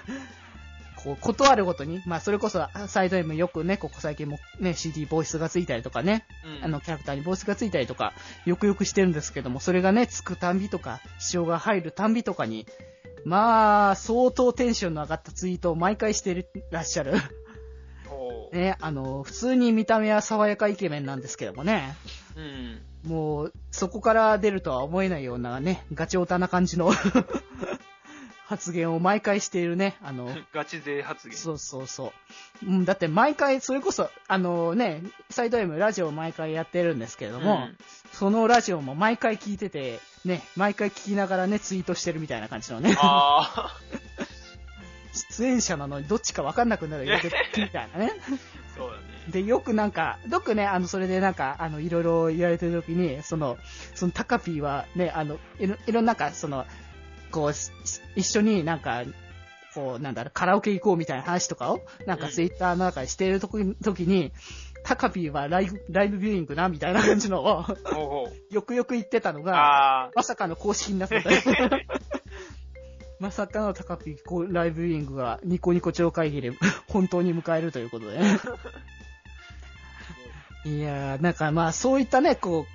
[1.03, 6.27] こう、断るごとに、まあ、それこそ、サイド M よくね、ここ最近もね、CD ボイスがついたりとかね、
[6.59, 6.65] うん。
[6.65, 8.13] あの、キャラクターにボイスがついたりとか、
[8.45, 12.67] よくよくしてるんですけども、それがね、つくたんびとか、支障が入るたんびとかに、
[13.27, 17.15] まあ、相当テンションの上がったツイートを毎回してるらっしゃる。
[18.53, 21.97] ね、あの、普通に見た目は爽やかイケメンなんですけどもね。
[22.37, 23.11] うん。
[23.11, 26.93] もう、そこから出るとは思えないようなね、ガチオタな感じの
[28.47, 31.37] 発言を毎回しているね、あの、 ガチ勢発言。
[31.37, 32.13] そうそうそ
[32.63, 32.67] う。
[32.67, 37.77] うん、だって毎回、それこそ、あのね、サイド M ラジオを毎回やってるんですけれども、うん
[38.13, 43.77] そのラジオも毎回聞いてて、ね、毎回聞きながらね、ツイートしてるみたいな感じのね、あ
[45.31, 47.19] 出演者なのにどっちかわかんなくなるよ、
[47.57, 48.13] みたいなね。
[48.21, 48.25] あ、
[48.77, 49.03] そうだね。
[49.29, 53.57] で、よくなんか、よくね、あの、それでなんか、あの、いろいろ言われてる時に、その、
[53.95, 56.67] そのタカピーはね、あの、いろ、いろんななんか、その、
[57.31, 57.71] こう、し
[58.15, 59.05] 一緒になんか、
[59.75, 62.33] こう、なんだろう、カラオケ行こうみたいな話とかを、なんかうん。
[62.33, 64.33] ツイッターの中でしている時に、
[64.87, 68.29] タカピーはライブ、ライブビューイングな、みたいな感じのを。
[68.53, 70.13] よくよく言ってたのが。
[70.15, 71.31] まさかの公式になってた。
[73.19, 76.53] まさかのタカピーこうライブビューイングがニコニコ超会議で
[76.87, 78.39] 本当に迎えるということでね。
[80.67, 82.67] いやー、なんかまあそういったね、こ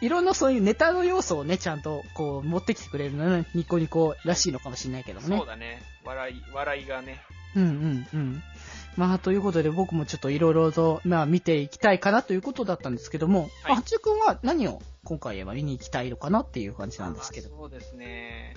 [0.00, 5.46] う、いろんなそういうネタの要素をね、ちゃんとこう持ってきてくれるのね、ニコニコらしいのかもしれないけどもねそう。
[5.46, 5.82] だね。
[6.04, 7.20] 笑い、笑いがね。
[7.56, 8.42] うんうんうん。
[8.96, 17.50] まあということで僕もちょっといろいろと、まあ見ていきたいかなということだったんですけども、はちくんは何を今回は見に行きたいのかなっていう感じなんですけど。
[17.50, 18.56] そうですね。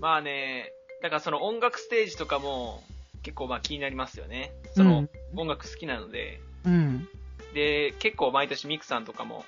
[0.00, 2.82] まあね、だからその音楽ステージとかも
[3.22, 4.52] 結構まあ気になりますよね。
[4.74, 6.40] その、音楽好きなので。
[6.64, 7.08] うん。
[7.54, 9.44] で、結構毎年ミクさんとかも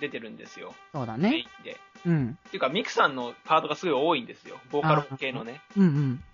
[0.00, 0.74] 出てるんですよ。
[0.92, 1.44] そうだメイね。
[1.60, 1.76] ンで。
[2.06, 2.38] うん。
[2.48, 4.58] っていうかミクさんのパートがすごい多いんですよ。
[4.70, 5.60] ボーカロ系のね。
[5.76, 6.24] うんうん。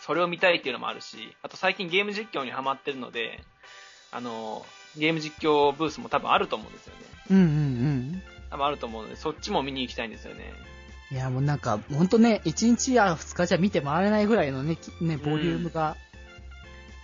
[0.00, 3.40] それを見たいっていうのもあるし、あと最近ゲーム実況にハマってるので、
[4.12, 4.64] あの、
[4.96, 7.00] ゲーム実況ブースも多分あると思うんですよね。
[7.30, 8.22] うんうんうん。
[8.50, 10.52] 多分あると思うので、そっちも見に行きたいんですよね。
[11.10, 15.96] いや、もうなんか、ほんとね、1日や2日じゃ見て回れないぐらいのね、きね、ボリュームが。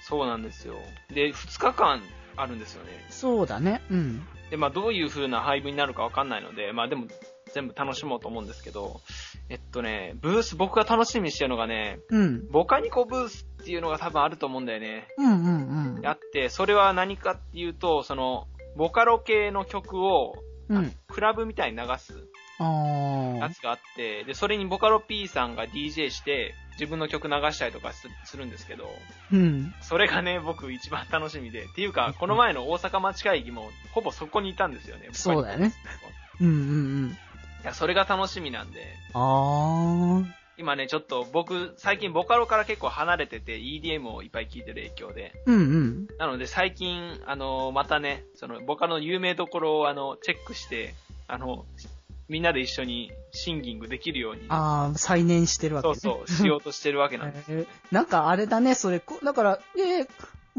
[0.03, 0.75] そうなんですよ。
[1.09, 2.03] で、2日間
[2.37, 2.91] あるんですよね。
[3.11, 3.83] そうだね。
[3.91, 4.27] うん。
[4.51, 7.07] で、まあどういう風な配分になるかわかんないので、まあでも
[7.53, 9.01] 全部楽しもうと思うんですけど、
[9.49, 12.49] えっとね、ブース僕が楽しみにしてるのがね、うん。
[12.51, 15.09] ボカニコブースっていうのが多分あると思うんだよね。
[15.19, 16.07] うんうんうん。
[16.07, 20.35] あって、それは何かっていうと、その、ボカロ系の曲を、
[20.69, 20.93] うん。
[21.09, 22.13] クラブみたいに流す
[22.61, 28.89] やつがあって、で、それにボカロ P さんが DJ して、自分の曲流したりとかすするんですけど、
[29.33, 29.75] うん。
[29.83, 31.65] それがね、僕一番楽しみで。
[31.65, 35.09] っていうか、この前の大阪町会議も、ほぼそこにいたんですよね。
[35.13, 35.75] そうだよね。
[36.41, 36.57] うんうんう
[37.07, 37.19] ん。
[37.63, 40.25] いや、それが楽しみなんで、あー。
[40.57, 45.33] 今ね、ちょっと僕、最近ボカロから結構離れてて、EDM をいっぱい聴いてる影響で。
[45.47, 46.09] うんうん。
[46.19, 50.95] なので最近、あの、またね、その、ボカロの有名どころを、あの、チェックして、
[51.29, 51.65] あの、
[52.29, 55.95] みんなで一緒にシンギングできるように、あー、再燃してるわけね。
[55.95, 57.47] そうそう、しようとしてるわけなんです。
[57.53, 60.09] えーなんかあれだね、それ、こだから、えー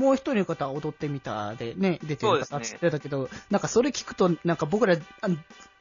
[0.01, 4.97] もう一人の方は踊ってみたでね、出てる方そうですねってたけど、なんかそれ聞くと、なんか僕ら、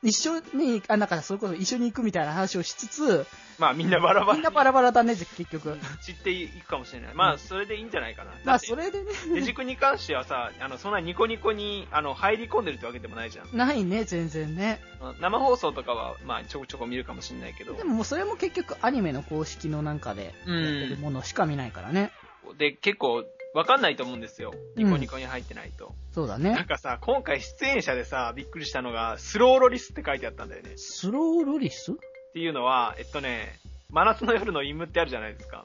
[0.02, 3.26] 一緒に、あ、なんかそれこそ一緒に行くみたいな話をしつつ、
[3.58, 5.78] まあみんなバラバラにみんなバラバラだね、結局。
[6.02, 7.14] 散っていくかもしれない。
[7.14, 8.32] まあ、それでいいんじゃないかな。
[8.44, 13.56] まあそれでね、デに関してはさ、あの、そんなニコニコに、あの、入り込んでるってわけでもないじゃん。
[13.56, 14.80] ないね、全然ね。
[15.20, 17.84] 生放送とかは、まあ、ちょこちょこ見るかもしれないけどで。
[17.84, 22.10] ももうそれも結局アニメの公式のなんかでやってるものしか見ないからね。
[22.56, 24.52] で、結構、わかんないと思うんですよ。
[24.76, 25.94] ニコニコに入ってないと。
[26.12, 26.52] そうだね。
[26.52, 30.72] なんかさ、今回出演者でさ、びっくりしたのが、スローロリスって書いてあったんだよね。
[30.76, 31.92] スローロリス？
[31.92, 31.94] っ
[32.32, 33.58] ていうのは、えっとね、
[33.90, 35.64] 真夏の夜のイムってあるじゃないですか。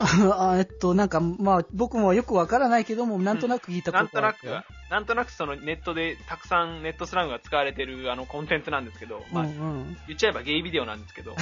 [0.00, 4.56] あえっと、なんか、まあ、僕もよくわからないけども、なんとなく聞いたことなんとなく？
[4.56, 4.64] ある。
[4.90, 9.44] なんとなくそのネットでたくさんネットスラングが使われてるあのコンテンツなんですけど、まあ。
[10.08, 11.36] 言っちゃえばゲイビデオなんですけど。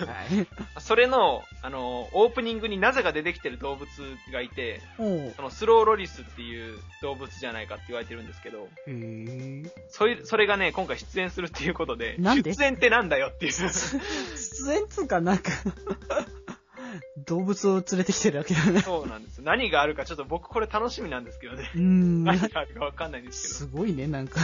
[0.80, 3.88] それの、あの、オープニングになぜか出てきてる動物
[4.32, 4.80] がいて、
[5.36, 8.68] そのスローロリスっていう動物じゃないかって言われてるんですけど。
[9.90, 12.54] それそれがね、今回出演するっていうことで、で？
[12.54, 13.52] 出演ってなんだよっていう。
[13.52, 15.50] 出演つうかなんか
[17.26, 18.80] 動物を連れてきてるわけだね。
[18.80, 19.42] そうなんです。
[19.42, 21.70] 何があるかちょっと僕これ楽しみなんですけどね。
[21.74, 22.24] うーん。
[22.24, 23.70] 何があるかわかんないんですけど。
[23.70, 24.40] すごいね、なんか。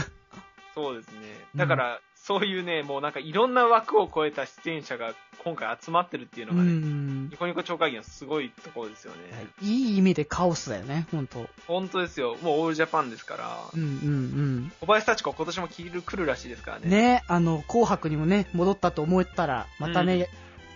[0.74, 1.20] そうですね。
[1.56, 7.37] だから、そういうね、もうなんかいろんな枠を超えた出演者が今回集まってるっていううのがね、んニ。
[7.37, 9.18] コニコ超会議のすごいところですよね。
[9.62, 11.48] いい意味でカオスだよね、ほんと。
[11.66, 12.37] 本当ですよ。
[12.42, 16.82] もうオールジャパンですから、うんうん小林幸子今年も来る来るらしいですからうん。
[16.84, 16.90] ね。
[16.90, 20.28] ね、あの、紅白にもね、戻ったと思ったら、またね、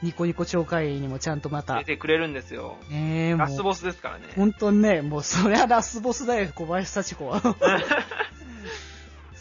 [0.02, 2.76] ニコニコ超会にもちゃんとまた出、てくれるんですよ。
[2.90, 4.24] ねえ、ラスボスですからね。
[4.36, 7.40] 本当にね、もうそりゃラスボスだよ、小林幸子は。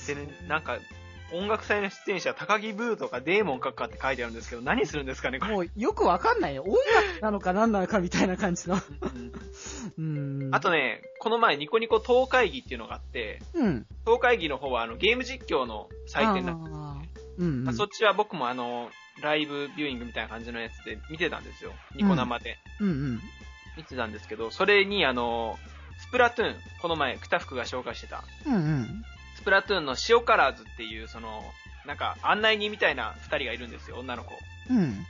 [0.07, 0.79] でね、なんか、
[1.33, 5.51] 音楽祭の出演者、高木ブーとかデーモン閣下って書いてあるんですけど、何するんですかね、これ。
[5.51, 6.63] もうよくわかんないよ。
[6.63, 8.75] 音楽なのか何なのかみたいな感じの。
[8.75, 8.77] う
[9.21, 9.31] ん
[9.97, 10.01] う
[10.49, 10.49] ん。
[10.51, 13.85] あとね、この前ニコニコ東会議っていうのがあって、うん。
[14.05, 17.73] 東会議の方はあのゲーム実況の祭典なんですあーうん、うん。
[17.73, 18.89] そっちは僕もあの、
[19.21, 21.73] ライブビューイングみたいな感じのやつで見てたんですよ。
[21.95, 22.57] ニコ生で。
[22.79, 23.21] うんうん。
[23.77, 25.57] 見てたんですけど、それにあの、
[25.99, 29.05] スプラトゥーン、この前、クタフクが紹介してた、うんうん。
[29.35, 31.43] スプラトゥーンの塩カラーズっていう、その、
[31.85, 34.37] なんか案内人みたいな二人がいるんですよ、女の子。
[34.69, 35.05] うん。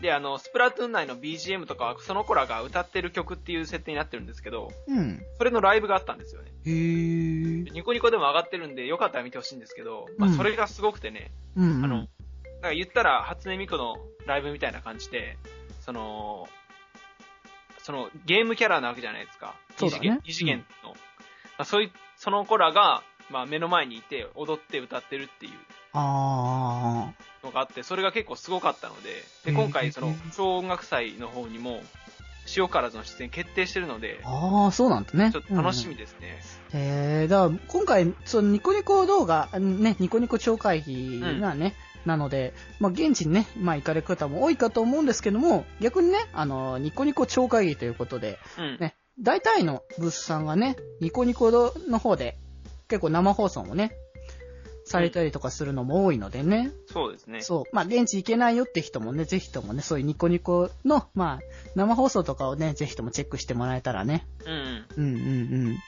[0.00, 5.20] で、あの、スプラトゥーン内の BGM とかは、その子らが歌ってる曲っていう設定になってるんですけど、うん。
[5.36, 6.50] それのライブがあったんですよね。
[6.64, 7.72] へー。
[7.72, 11.84] ニコニコでも上がってるんで、よかったら見てほしいんですけど、まあ、うんそれがすごくてね、うん、うん。
[11.84, 12.08] あの、
[12.62, 13.96] なんか言ったら、初音ミクの
[14.26, 15.38] ライブみたいな感じで、
[15.80, 16.48] その、
[17.82, 19.54] その、ゲームキャラなわけじゃないですか。
[19.76, 20.90] そうだね二次元二次元の。
[20.90, 20.96] ま
[21.58, 25.52] あ、そういう、その子らが、まあ、目の前にいて、踊って歌ってるっていう
[25.92, 31.82] あのがあって、それが結構すごかったので、で、今回、その、超音楽祭の方にも、
[32.56, 35.30] 塩からずの出演決定してるのでー。、あー、そうなんだね。
[35.30, 36.02] ちょっと楽しみで。
[36.02, 36.42] ですね。
[36.72, 41.74] へー、だから今回、そのニコニコ動画、ね、ニコニコ超会議がね、
[42.06, 48.78] なので、まあ、現地にね、まあ、行かれる方も多いかと思うんですけども、逆にね、あの、ニコニコ超会議ということで、うん。
[48.78, 51.50] ね大体のブースさんがね、ニコニコ
[51.88, 52.38] の方で、
[52.88, 53.92] 結構生放送もね、
[54.84, 56.72] されたりとかするのも多いのでね。
[56.86, 57.42] そうですね。
[57.42, 57.74] そう。
[57.74, 61.40] まあ、現地行けないよって人もね、ぜひともね、そういうニコニコの、まあ、
[61.74, 64.26] 生放送とかをね、ぜひともチェックしてもらえたらね。
[64.46, 64.86] うんうん。
[64.96, 65.78] うんうんうん。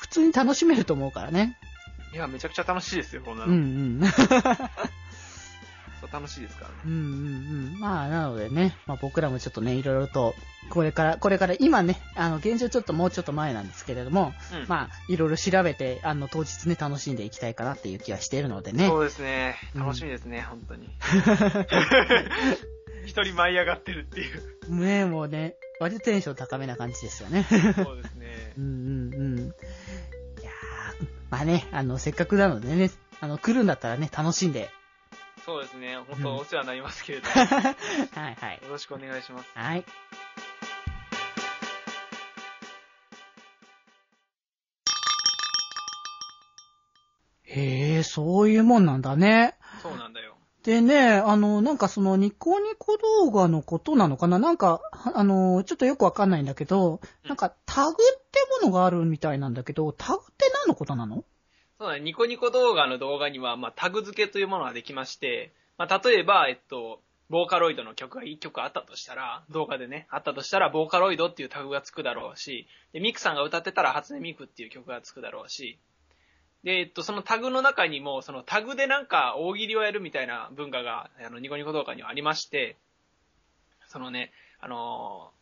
[0.00, 1.58] 普通に楽しめると思うからね。
[2.12, 4.06] いや、めちゃくちゃ楽しいですよ、こんなうんうの。
[4.06, 4.12] ん。
[6.10, 6.74] 楽しいですからね。
[6.86, 6.98] うんうん
[7.74, 7.80] うん。
[7.80, 10.34] まあ、なのでね、まあ僕らもちょっとね、いろいろと、
[10.70, 14.68] これから、これから今ね、あの、現状ちょっともうちょっと前なんですけれども、うん。
[14.68, 18.88] まあ、いろいろ調べて、あの、当日ね、楽しんでいきたいかなっていう気はしているのでね。
[18.88, 19.56] そうですね。
[19.74, 20.88] うん楽しみですね、本当に。
[23.04, 24.74] 一人舞い上がってるっていう。
[24.74, 27.46] ねもうね、割とテンション高めな感じですよね。
[27.50, 28.60] そうですね う。
[28.60, 29.38] んうんうん。
[29.40, 29.42] い
[30.42, 34.70] やーまあね、あの、せっかくなのでね、あの、来るんだったらね、楽しんで。
[35.44, 35.96] そうですね。
[35.96, 38.60] 本うん当お世話になりますけれども、 はいはい。
[38.62, 39.50] よろしくお願いします。
[39.54, 39.84] はい。
[47.44, 49.56] へえ、そういうもんなんだね。
[49.82, 50.36] そうなんだよ。
[50.62, 54.38] でね、あの、なんかそのニコニコ動画のことなのかな？
[54.38, 57.94] なんか、はあの、ちょっとよくわかんないんだけど、なんかタグっ
[58.30, 61.24] てものがあるみたいなんだけど、タグって何のことなの？
[61.82, 62.00] そうだね。
[62.00, 75.80] ニコニコ動画の動画には、まあ、タグ付けというものができまして、まあ、例えば、えっと、ボーカロイドの曲が1曲あったとしたら、動画でね、あったとしたら、ボーカロイドっていうタグがつくだろうし、で、ミクさんが歌ってたら、初音ミクっていう曲がつくだろうし、
[76.62, 82.76] で、えっと、そのタグの中にも、そのタグでなんか大喜利をやるみたいな文化が、あの、ニコニコ動画にはありまして、
[83.88, 85.32] そのね、あの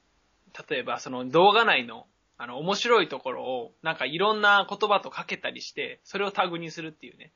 [0.68, 2.06] 例えばその動画内の、
[2.42, 7.32] あの、面白いところを、なんかいろんな言葉とかけたりして、それをタグにするっていうね。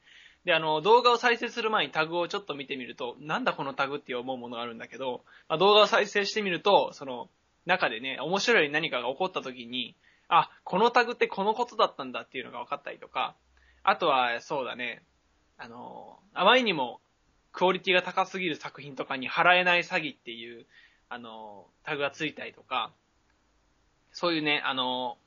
[0.47, 7.29] で、あの、動画を再生する前にタグをちょっと見てみると、なんだこのタグって思うものがあるんだけど、まあ、動画を再生してみると、その、
[7.67, 9.95] 中でね、面白い何かが起こった時に、
[10.29, 13.35] あ、このタグってこのことだったんだっていうのが分かったりとか、
[13.83, 15.03] あとは、そうだね、
[15.59, 17.01] あの、あまりにも
[17.53, 20.65] クオリティが高すぎる作品とかに払えない詐欺っていう、
[21.11, 22.91] あの、タグがついたりとか、
[24.15, 25.19] そういうね、あの、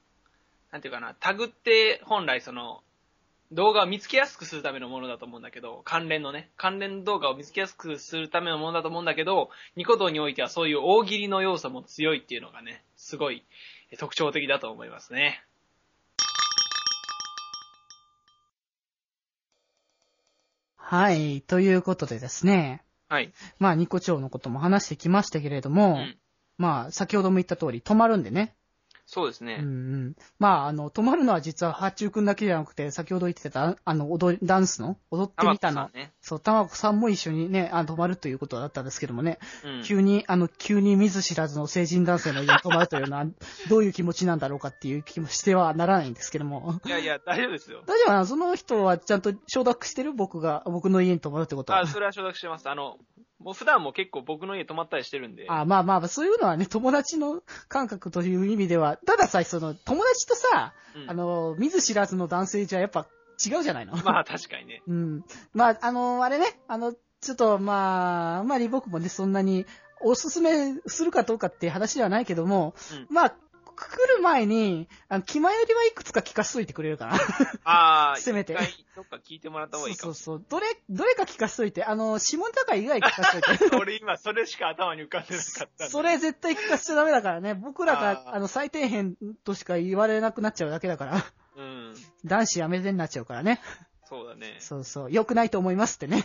[0.72, 2.82] なんていうかな、タグって本来その、
[3.52, 13.46] 動画を見つけやすくするためのものだと思うんだけど、関連のね、関連動画を見つけやすくするためのものだと思うんだけど、ニコ動においてはそういう大喜利の要素も強いっていうのがね、すごい
[14.00, 15.44] 特徴的だと思いますね。
[20.76, 21.42] はい。
[21.42, 22.84] ということでですね。
[23.10, 23.34] はい。
[23.60, 26.18] まあ、ニコ町のことも話してきましたけれども、うん。
[26.58, 28.57] まあ、先ほども言った通り、止まるんでね。
[29.10, 29.60] そうですね。
[29.62, 29.70] うんう
[30.10, 30.16] ん。
[30.38, 35.90] まあ、あの、止まるのは実は、八中くんだけじゃなくて、先ほど言ってた、あの、踊り、ダンスの踊ってみたの。
[35.94, 36.12] ね。
[36.20, 39.40] そう、たまこさんも一緒にね、あの、止まるということだったんですけどもね。
[39.64, 39.84] うん。
[39.84, 43.26] 急に、あの、急に見ず知らずの成人男性の家に泊まるというのは、
[43.70, 46.82] どういう気持ちなんだろうかっていう気もしてはならないんですけども。
[46.86, 47.84] いやいや、大丈夫ですよ。
[47.88, 50.12] 大丈夫かなその人はちゃんと承諾してる？
[50.12, 51.88] 僕が、僕の家に泊まるってことはあ、。
[51.88, 52.68] それは承諾してます。
[52.68, 52.98] あの、
[53.40, 55.46] もう普段も結構僕の家泊まったりしてるんで。
[55.48, 63.08] あまあまあ、そういうのはね、友達の感覚という意味では、たださ、その、友達とさ、うんあの、見ず知らずの男性じゃやっぱ
[63.46, 63.96] 違うじゃないの。
[63.96, 64.82] まあ確かにね。
[64.88, 65.24] うん。
[65.54, 69.66] まあ、あの、あれね、あの、ちょっと、まあ、あんまり僕もね、そんなに、
[70.02, 73.36] おすすめするかどうかっていう話ではないけども、うんまあ、
[73.78, 77.14] 来る前に、あの、気前よりはいくつか聞かしといてくれるかな。
[77.64, 80.14] ああ、 せめて一回どっか聞いてもらった方がいいかも。
[80.16, 80.62] そうそうそう。
[80.62, 83.76] どれ、どれか聞かしといて、あの、下ネタ会以外聞かしといて。
[83.78, 85.88] 俺今それしか頭に浮かんでなかった。
[85.90, 87.54] それ絶対聞かせちゃダメだからね。
[87.54, 91.26] 僕らが、あの、最底辺としか言われなくなっちゃうだけだから。
[91.56, 91.96] うん。
[92.26, 93.62] 男子やめてになっちゃうからね。
[94.06, 94.58] そうだね。
[94.60, 95.12] そうそう。
[95.12, 96.24] 良くないと思いますってね。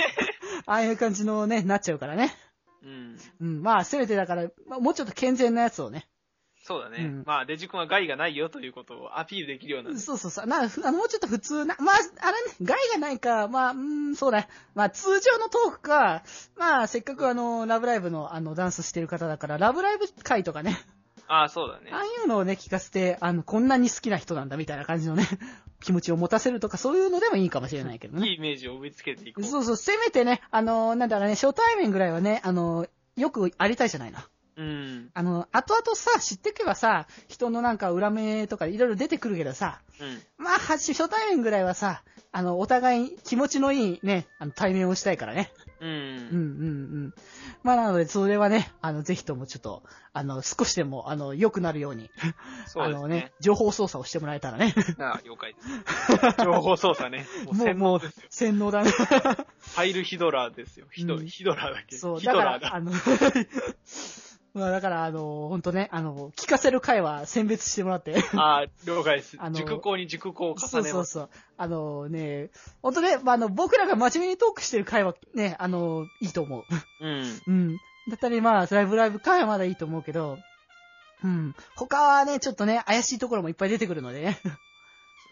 [0.66, 2.36] ああいう感じのね、なっちゃうからね。
[2.82, 3.18] うん。
[3.40, 3.62] うん。
[3.62, 6.08] まあ、せめてだから、まあ、もうちょっと健全なやつをね。
[6.62, 7.04] そうだね。
[7.04, 9.98] うんまあ、デジ君は害がないよということをアピールできるような。
[9.98, 10.46] そうそうそう。
[10.46, 13.78] な、ふあの、もうちょっと普通な、まあ、あれね、害がないか、まあ、うー
[14.10, 14.48] ん、そうだね。
[14.74, 16.22] まあ、通常のトークか、
[16.56, 20.78] まあ、せっかくあの、ラブライブの、あの、ダンスしてる方だから、ラブライブ会とかね。
[21.26, 21.98] ああ、そうだねあ。
[21.98, 25.26] あいうのをね、聞かせて、あの、こんなに好きな人なんだみたいな感じのね、
[25.82, 28.28] 気持ちを持たせるとか、そういうのでもいいかもしれないけどね。
[28.28, 29.44] いいイメージを植え付けていこう。
[29.44, 32.86] そうそう、せめてね、あの、なんだろうね、初対面ぐらいはね、あの、
[33.16, 34.28] よくありたいじゃないな。
[34.56, 35.10] うん。
[35.14, 40.22] あの、後々さ、知っていけばさ、人のなんか裏目とかいろいろ出てくるけどさ、うん。
[40.44, 42.02] まあ、は初対面ぐらいはさ、
[42.34, 45.52] あの、お互い気持ちのいいね、あの、対面をしたいからね。
[45.80, 46.00] ううん、うん、ん。
[46.00, 46.36] う
[47.08, 47.14] ん。
[47.62, 49.82] まあ、なので、それはね、あの、ぜひともちょっと、
[50.14, 52.10] あの、少しでも、あの、良くなるように、
[52.66, 54.74] そうですねあのね。、情報操作をしてもらえたらね。
[54.98, 56.44] ああ、了解です。
[56.44, 57.26] 情報操作ね。
[57.44, 58.26] もう洗脳ですよ。
[58.30, 58.90] 洗脳だね。
[58.92, 60.86] ファイルヒドラーですよ。
[60.90, 62.74] ヒド、うんヒドラーだっけそう、ヒドラーだ。
[62.74, 62.92] あの、
[64.54, 68.16] まあだから、あの、ほんとね、あの、聞かせる回は選別してもらって。
[68.36, 69.48] ああ、了解ですあ。
[69.48, 71.18] の熟考に熟考をそ重ねます。
[71.18, 71.30] うそうそう。
[71.56, 72.50] あのね、
[72.82, 76.64] ほんとね、まあ、あの、僕らが真面目にトークしてる回はね、あの、いいと思う。
[77.00, 77.40] うん。
[77.46, 77.76] うん。
[78.10, 80.36] だったり、まあ、ライブライブ回はまだいいと思うけど、
[81.24, 81.54] うん。
[81.76, 84.38] 他はね、ちょっとね、怪しいところもいっぱい出てくるのでね。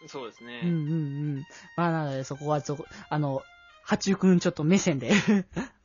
[0.06, 0.60] そうですね。
[0.64, 0.94] うんうんう
[1.40, 1.46] ん。
[1.76, 3.42] まあ、なので、そこは、そこ、あの、
[3.91, 5.11] 八中くんちょっと目線で。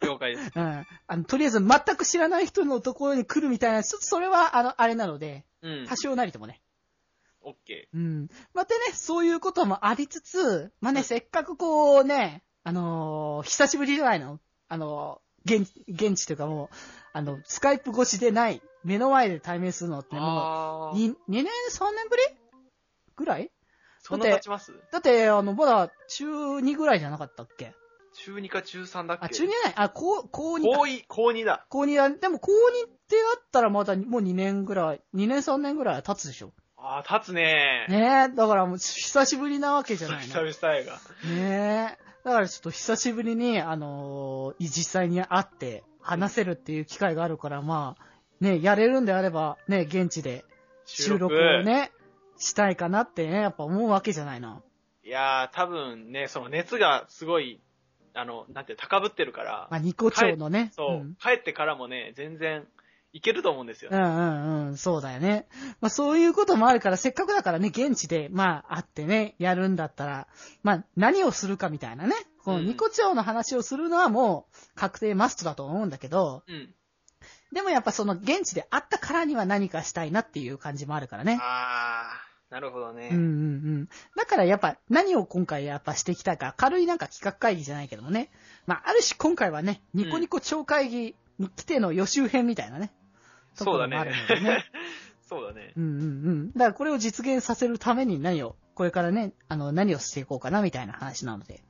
[0.01, 0.51] 了解です。
[0.55, 0.85] うん。
[1.07, 5.95] あの、とりあえず全く知らない人のところに来るみたいな、ちょっとそれは、あの、あれなので、うん多。
[5.95, 6.61] 少なりともね。
[7.41, 8.27] オッケうん。
[8.53, 14.39] またね、そういうこともありつつ、まあね、せっかくこうね、あのー久しぶりじゃないの？
[14.67, 16.75] あのー現、現地というかもう、
[17.13, 20.19] あの、スカイプ越しでない、目の前で対面するのってー。
[20.19, 20.91] も。
[20.93, 22.23] う、2、2年、3年ぶり？
[23.15, 23.51] ぐらい？
[23.99, 24.71] そんな経ちます？
[24.91, 27.73] だって、あの、まだ中2ぐらいじゃなかったっけ？
[28.23, 29.25] 中2か中3だっけ？
[29.25, 30.77] あ、中2じゃないあ、高、高2か。
[30.77, 31.65] 高2、高2だ。
[31.69, 32.09] 高2だ。
[32.09, 36.51] でも高2ってだったらまだもう2年ぐらい、2年3年ぐらいは経つでしょ。
[36.77, 40.33] ああ、立つねねえ、だからもう久しぶりなわけじゃないの。
[40.45, 40.93] 久々やが。
[41.27, 42.05] ねえ。
[42.23, 48.03] だからちょっと久しぶりに、あのー実際に会って話せるっていう機会があるから、まあ、
[48.39, 50.43] ね、やれるんであれば、ね、現地で
[50.85, 51.91] 収録をね、
[52.37, 54.61] したいかなってね、やっぱ思うわけじゃないな。
[55.03, 57.61] いやー、多分ね、その熱がすごい、
[58.15, 60.71] あの、なんて、高ぶってるから、まあ、ニコ町のね。
[60.75, 62.67] そう、ん帰ってからもね、全然、
[63.15, 63.95] いけると思うんですよう。
[63.95, 65.47] んうんうん、そうだよね。
[65.79, 70.27] まあそういうこともあるから、せっかくだからね、現地で、まあ会ってね、やるんだったら、
[70.63, 72.15] まあ何をするかみたいなね。
[72.43, 76.75] このうんニコ町の話をするのはもう確定マストだと思うんだけど、うん。
[77.53, 81.39] でもやっぱその現地で会ったからには何かしたいなっていう感じもあるからね。
[81.41, 83.09] あー、なるほどね。
[83.11, 83.27] うんうんう
[83.81, 83.89] ん。
[84.15, 88.29] だからやっぱ何を今回やっぱしていきたいか、軽いなんか企画会議じゃないけどもね。
[88.67, 92.91] まあある種今回はね、ニコニコ超会議に来ての予習編みたいなね。
[93.55, 94.65] そうだところもあるねのでね。
[95.27, 95.73] そうだね。
[95.75, 96.51] うんうんうん。
[96.51, 101.63] だからこれを実現させるために何を、これからね、あの、何をしていこうかなみたいな話なので。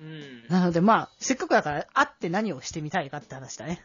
[0.00, 0.46] うん。
[0.48, 3.84] なのでまあ、せっかくだから会って何をしてみたいかって話だね。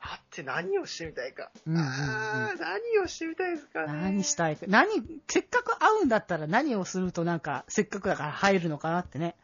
[0.00, 1.50] あって何をしてみたいか。
[1.66, 3.92] うんうんうんあー、何をしてみたいですかね。
[3.92, 4.64] 何したいか。
[4.66, 4.88] 何、
[5.28, 9.36] せっかく会うんだったら何をするとなんか、せっかくだから入るのかなってね。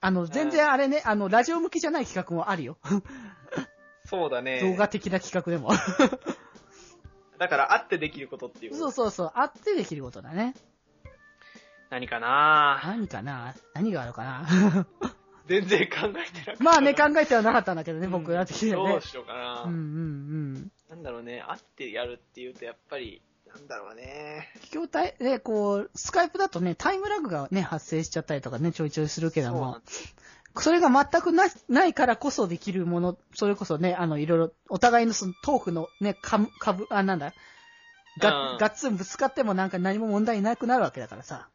[0.00, 2.78] あの、全然あれね、あの、ラジオ向きじゃない企画もあるよ。
[4.06, 4.60] そうだね。
[4.60, 5.70] 動画的な企画でも。
[7.38, 8.74] だから、会ってできることっていう。
[8.74, 10.54] そうそうそう、会ってできることだね。
[11.90, 14.86] 何かな何かな何があるかな
[15.50, 16.62] 全然考えてなかった。
[16.62, 19.00] まあね、考えてはなかったんだけどね、僕ら的にはねどう。
[19.00, 19.62] しようかな。
[19.66, 19.78] うんうんう
[20.58, 20.72] ん。
[20.88, 23.20] なんだろうね、会ってやるっていうと、やっぱり、
[23.52, 24.48] なんだろうね。
[24.70, 29.78] 筐体で、こう、スカイプだとね、タイムラグがね、発生しちゃったりとかね、ちょいちょいするけども
[30.56, 37.32] それが全くな、ないからこそできるもの、それこそね、あの、いろいろ、お互いのそのトークのね、かぶ、かぶ、あ、なんだ、
[38.20, 41.48] が、うんガッツンぶつかってもなんか何も問題なくなるわけだからさ。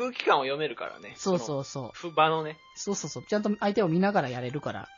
[0.00, 1.14] 空気感を読めるからね。
[1.16, 1.86] そうそうそう。
[1.88, 1.90] う。
[1.92, 2.56] ふ場のね。
[2.74, 3.24] そうそうそう。
[3.24, 4.88] ちゃんと相手を見ながらやれるから。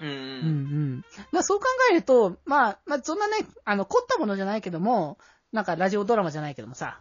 [0.00, 0.12] うんう。
[0.12, 1.04] うんうんん。
[1.32, 5.18] まあそう考えると、まあ、まあそんなね、あの、凝ったものじゃないけども、
[5.52, 7.00] なんかラジオドラマじゃないけどもさ、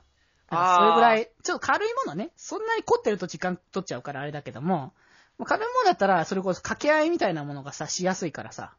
[0.49, 4.93] それぐらい、ちょっと軽いものね、そんなに凝ってると時間取っちゃうからあれだけども、
[5.37, 8.73] まあ軽いものだったら、それこそ掛け合いみたいなものがさ、しやすいからさ、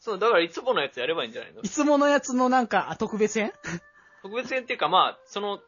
[0.00, 1.60] そう、だからいつものやつやればいいんじゃないの？
[1.62, 3.52] いつものやつのなんか、あ特別編？
[4.22, 5.60] 特別編っていうか、まあ、その、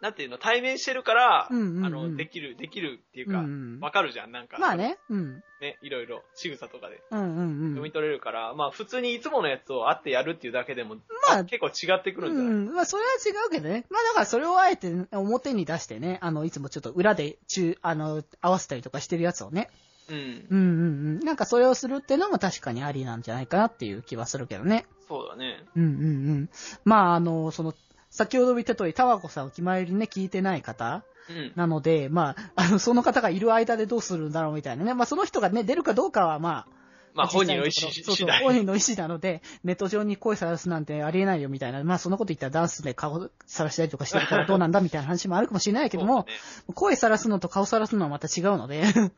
[0.00, 4.58] なんていうの、対面してるから、うんうんうんあの、できる、できるっていうか、わ、うんうんかるじゃん、なんか。
[4.58, 4.76] まあ。
[4.76, 5.42] ね、うん。
[5.60, 7.92] ね、いろいろ、仕草とかでうんうんうん読み。
[7.92, 10.96] 取れるから、まあ、普通にいつものやつを会ってやるっていうだけでも、
[11.28, 12.74] まあ結構違ってくるんじゃない、うん。
[12.74, 13.84] まあ、それは違うけどね。
[13.90, 19.68] まあ、だからそれをあえて表に出してね、あの、いつもちょっと裏で中、あの、合わせたりとかしてるやつをね。
[20.08, 20.16] うん。
[20.16, 20.58] うんうんう
[21.18, 21.20] ん。
[21.20, 24.86] なんかそれをするっていうのも確かにありなんじゃないかなっていう気はするけどね。
[25.08, 25.64] そうだね。
[25.76, 25.94] うんうんう
[26.34, 26.50] ん。
[26.84, 27.74] まあ、あの、その、
[28.10, 31.52] 先ほど言った通り、タワコさんを決まりにね、聞いてない方うん。
[31.54, 34.94] なので、まあ、あの、その方がいる間でどうするんだろうみたいなね。
[34.94, 36.66] まあ、その人がね、出るかどうかは、まあ、
[37.14, 38.42] まあ、本人の意思そうそう、次第。
[38.42, 49.12] 本人の意思なので、ネット上に声さらすなんてありえないよみたいな、まあそんなこと言ったらダンスで顔さらしたりとかしてるから どうなんだみたいな話もあるかもしれないけども、そう声さらすのと顔さらすのはまた違うので、うん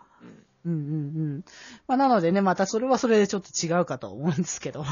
[0.64, 0.74] うんうんう
[1.38, 1.44] ん。
[1.86, 4.84] まあなのでね、またそれはそれでちょっと違うかと思うんですけど、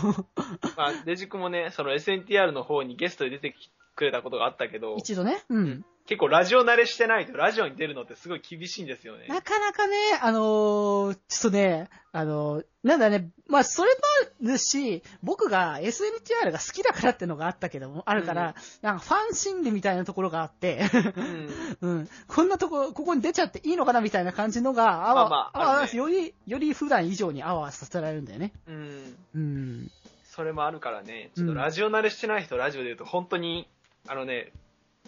[0.77, 3.71] まあ、デジ君もね、その SNTR の方にゲストで出てき
[4.01, 5.85] くれたことがあったけど、一度ね、うん。
[6.07, 9.27] 結構ラジオ慣れしてないとラジオに出るのってすごい厳しいんですよね。
[9.29, 13.97] なかなかね、あのーちょっとね、あのーなんだね、まあ、それも
[14.43, 20.81] あるし、僕が SNTR が好きだからってのがあったけども、あるから、なんかファン心理みたいなところがあって、
[21.15, 21.49] うん。
[21.83, 22.09] うん。
[22.27, 28.53] こんなとこ、ここに出ちゃっていいのかなみたいな感じのが、あわ、まあまああわあるねより、より普段以上にあわさせられるんだよね。
[28.67, 29.17] うん。
[29.35, 29.91] うん。
[30.25, 33.69] それもあるからね、ちょっうんとラジオ慣れしてない人ラジオで言うと本当に、
[34.07, 34.53] あのね、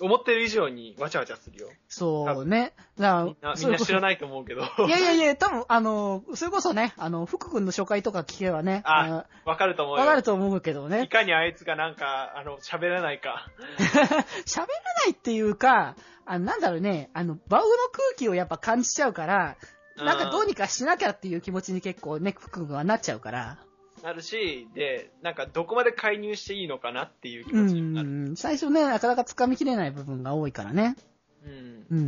[0.00, 1.68] 思ってる以上にわちゃわちゃするよ。
[1.88, 2.72] そうね。
[2.98, 4.62] だみんな、みんな知らないと思うけど。
[4.62, 10.00] いやいやいや、多分、あの、それこそね、あの、福君の初回とか聞けばね、あのわかると思うよ。
[10.00, 11.06] わかると思うけどいね。
[11.08, 13.46] かにあいつがなんか、あの、喋らないか。
[13.78, 14.66] 喋らな
[15.08, 19.56] いっていうか、あなんだろうね、あの、バウの空気をやっぱ感じちゃうから、
[19.96, 23.58] なんかどうにかしなきゃっていう気持ちに結構ね、福君はなっちゃうから。
[24.02, 28.08] なるし、で、なんかどこまで介入していいのかなっていう気う持ちになる。
[28.08, 28.36] ん。
[28.36, 30.96] 最初ね、なかなか掴みきれない部分が多いからね。
[31.44, 31.86] うん。
[31.90, 32.02] うんうんう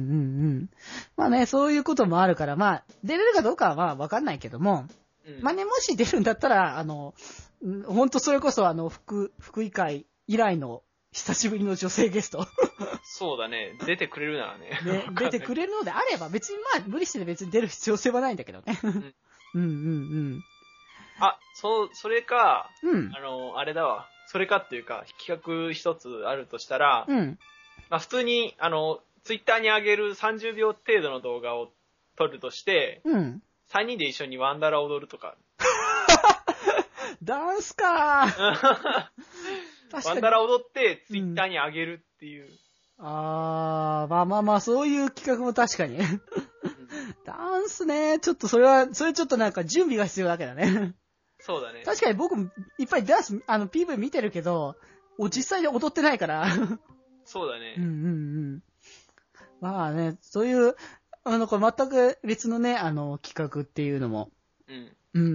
[0.60, 0.70] ん。
[1.16, 4.86] まあね、そういうこともあるから、まあ、出れるかどうかはまあわかんないけども、
[5.26, 7.14] うんまあね、もし出るんだったら、あの、
[7.62, 10.82] うんほんとそれこそあの、福、福井会以来の
[11.12, 12.46] 久しぶりの女性ゲスト、
[13.04, 13.78] そうだね。
[13.86, 14.70] 出てくれるならね。
[14.84, 18.78] ね、出てくれるのであれば、別にまあ、無理して別に出る必要性はないんだけどね。
[19.54, 20.44] うんうん
[21.24, 22.90] あ、そう、それか、うん。
[22.90, 23.16] うん。
[23.16, 24.08] あの、あれだわ。
[24.26, 27.38] それかっていうか、企画一つあるとしたら、うん。
[27.90, 31.72] まあ普通に、あの、ツイッターに上げる30秒程度の動画を
[32.16, 33.42] 撮るとして、うん。
[33.72, 35.36] 3人で一緒にワンダラ踊るとか。
[37.22, 39.08] ダンスかー
[39.90, 40.14] 確ワ。
[40.14, 42.48] ンダラ踊ってツイッターに上げるっていう。
[42.98, 45.98] あー、まあまあまあ、そういう企画も確かに。
[47.24, 50.94] ダンスね、ちょっとそれは、それちょっとなんか準備が必要だけどね。
[51.44, 51.82] そうだね。
[51.84, 54.76] 確かに僕もいっぱいダンス、あの PV 見てるけど、
[55.18, 56.46] お実際に踊ってないから。
[57.26, 57.74] そうだね。
[57.76, 57.90] うんうんう
[58.56, 58.62] ん。
[59.60, 60.74] まあね、そういう、
[61.22, 64.30] あの、これ全く別のね、あの、企画っていうのも、
[64.68, 64.96] うん。
[65.12, 65.30] うんうんう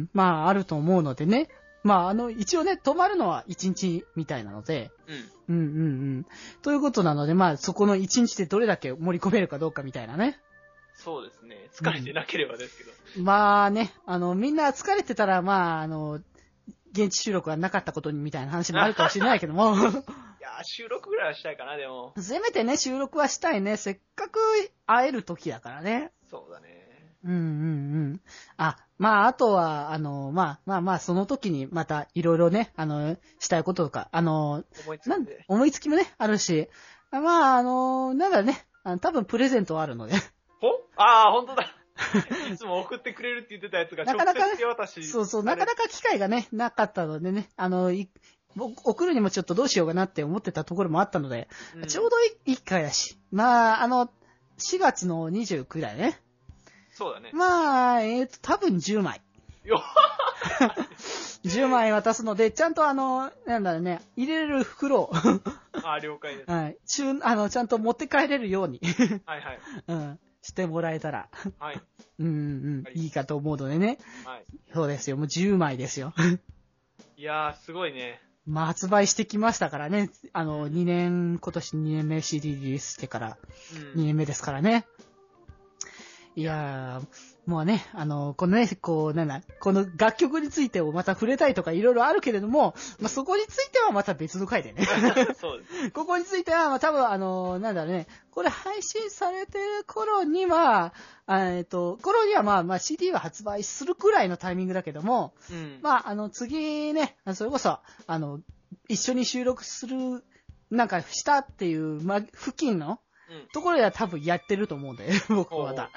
[0.00, 0.10] ん。
[0.12, 1.48] まあ、あると思うのでね。
[1.84, 5.54] まあ、あの、一応ね、泊まるのは1日みたいなので、うん。
[5.54, 5.88] うんうんう
[6.18, 6.26] ん。
[6.62, 10.40] ということなので、まあ、そこの1日でどれだけ盛り込めるかどうかみたいなね。
[10.94, 11.68] そうですね。
[11.72, 12.90] 疲れてなければですけど。
[13.22, 16.20] まあね、あの、みんな疲れてたら、まあ、あの、
[16.92, 19.94] 現地収録がなかったことにみたいな話もあるかもしれないけども、 いやー
[20.62, 22.14] 収録ぐらいはしたいかな、でも。
[22.16, 23.76] せめてね、収録はしたいね。
[23.76, 24.38] せっかく
[24.86, 26.12] 会える時だからね。
[26.30, 26.84] そうだね。
[27.24, 27.40] うんうんう
[28.14, 28.20] ん。
[28.58, 35.44] あ、まあ、あとは、あの、まあ、まあまあ、その時にまたいろいろね、あの、したいこととか、あの、思いつなんいて。
[35.48, 36.68] 思いつきもね、あるし、
[37.10, 40.14] まあ、あの、なんだね、あの多分プレゼントはあるので。
[40.64, 41.70] ほああ、ほんとだ。
[42.52, 44.34] いつも送ってくれるって言ってたやつが直なかな
[44.74, 44.86] か。
[44.86, 47.92] そうそう、なかなか機会がね、なかったのでね、あの、
[48.56, 53.18] 送るにもちょっとどうしようかなって思ってたところもあったので、うんちょうどいいいい機会だし。
[53.30, 54.10] まあ、あの、
[54.58, 56.20] 4月の29だよね。
[56.92, 57.30] そうだね。
[57.32, 59.20] まあ、えっ、と、多分10枚。
[59.64, 59.82] よ
[61.44, 65.12] 10 枚渡すので、ちゃんとあの、なんだろうね、入れれる袋を、
[65.82, 66.50] あ、了解です。
[66.50, 68.80] はい、中、あの、ちゃんと持って帰れるように、
[69.26, 69.60] はいはい。
[69.88, 71.28] うん、してもらえたら、
[71.58, 71.80] はい。
[72.20, 72.30] うんう
[72.82, 73.98] んは、いいいかと思うのでね。
[74.24, 74.44] はい。
[74.72, 76.12] そうですよ、もう10枚ですよ。
[77.16, 78.20] いやー、すごいね。
[78.46, 80.10] まあ、発売してきましたからね。
[80.34, 83.38] あの、2年、今年2年目 CD リリースしてから
[83.72, 84.06] 2うん。
[84.06, 84.86] 年目ですからね。
[86.36, 94.86] いやー、もうね、あの、このね、こう、なんだ、この楽曲についてをまた触れたいとかいろいろあるけれども、まあ、そこについてはまた別の回でね。
[95.38, 95.90] そうです。
[95.90, 100.94] ここについては、まあ、多分あの、なんだろうね、これ配信されてる頃には、
[101.26, 105.80] あえっと、頃にはまあ、まあ CD は発売するくらいのタイミングだけども、うん。
[105.82, 108.40] まあ、あの、次ね、それこそ、あの、
[108.88, 110.24] 一緒に収録する、
[110.70, 113.48] なんかしたっていう、まあ、付近のうん。
[113.54, 115.90] ところでは多分やってると思うんで、僕はまだ。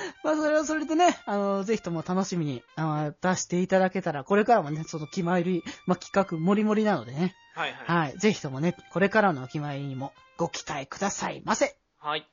[0.24, 8.08] まあ、それはそれでね、あの、ぜひとも楽しみに、あの出していただけたら、これからもね、その決まり、まあ、企画、もりもりなのでね、はいはい。
[8.10, 11.76] はい、ぜひともね、これからの決まりにもご期待くださいませ。
[11.98, 12.26] はい。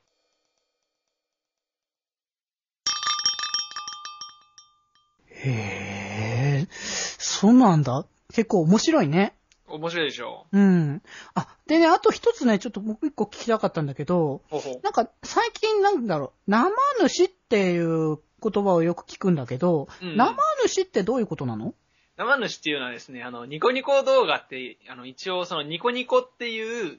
[5.30, 8.06] へえ、そうなんだ。
[8.32, 9.34] 結構面白いね。
[9.68, 11.02] 面白いでしょうん。
[11.34, 14.80] あ、でね、あと一つね、ちょっと僕一個聞きたかったんだけど、ほうほう。
[14.82, 16.70] なんか最近なんだろう、生
[17.08, 20.16] 主っていう言葉をよく聞くんだけど、うん。
[20.16, 20.36] 生
[20.66, 21.74] 主ってどういうことなの？
[22.16, 26.98] 生主っていうのはですね、あの、ニコニコ動画って、あの、一応そのニコニコっていう、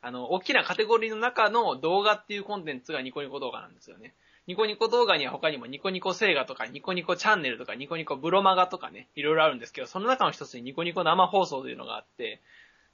[0.00, 4.14] あの、大きなカテゴリーの中の動画っていうコンテンツがニコニコ動画なんですよね。
[4.46, 12.40] ニコニコ動画には他にもニコニコ星画とかニコニコチャンネルとかニコニコブロマガとかね、いろいろあるんですけど、その中の一つにニコニコ生放送というのがあって、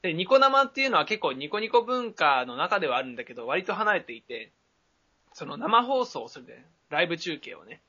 [0.02, 4.50] で、ニコ生っていうのは結構ニコニコ文化の中ではあるんだけど、割と離れていて、
[5.32, 6.64] その生放送をするで、
[6.95, 7.82] ライブ中継をね、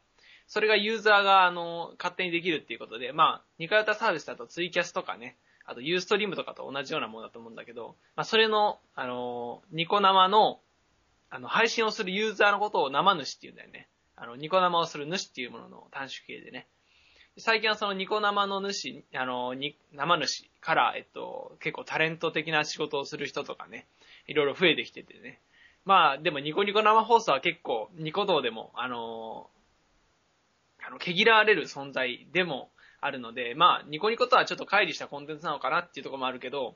[0.47, 10.60] それがユーザーが、あの、勝手にできるっていうことで、まあ、ニカヨタサービスだとツイキャスとかね、あとユーストリームとかと同じようなものだと思うんだけど、まあ、それの、あの、ニコ生の、
[11.32, 13.88] あの、配信をするユーザーのことを生主っていうんだよね。
[14.16, 16.68] あの、ニコ生をする主っていうものの短縮形でね。
[17.38, 19.56] 最近はそのニコ生の主、あの、
[19.91, 23.88] 生主から、えっと、結構タレント的な仕事をする人とかね、
[24.28, 25.41] いろいろ増えてきててね。
[25.86, 29.49] まあ、でもニコニコ生放送は結構、ニコ動でも、あの、
[30.86, 32.71] あの、毛嫌われる存在でも
[33.01, 36.75] あるので、まあ、ニコニコとはちょっと乖離したコンテンツなのかなっていうところもあるけど、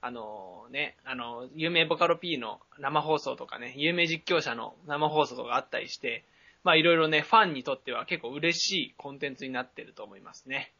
[0.00, 6.24] あのね、あの、有名ボカロ P の生放送とかね、有名実況者の生放送とかあったりして、
[6.62, 10.74] まあいろいろね、ファンにとっては結構嬉しいコンテンツになってると思いますね。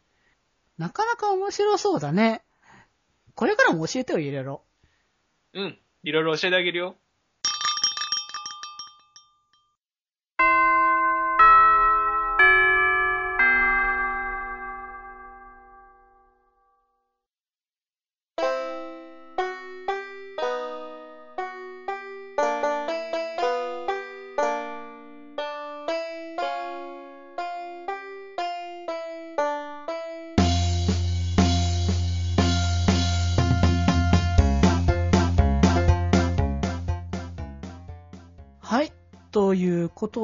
[0.77, 2.43] なかなか面白そうだね。
[3.35, 4.63] これからも教えてよ、いろいろ。
[5.55, 5.79] うん。
[6.03, 6.97] いろいろ教えてあげるよ。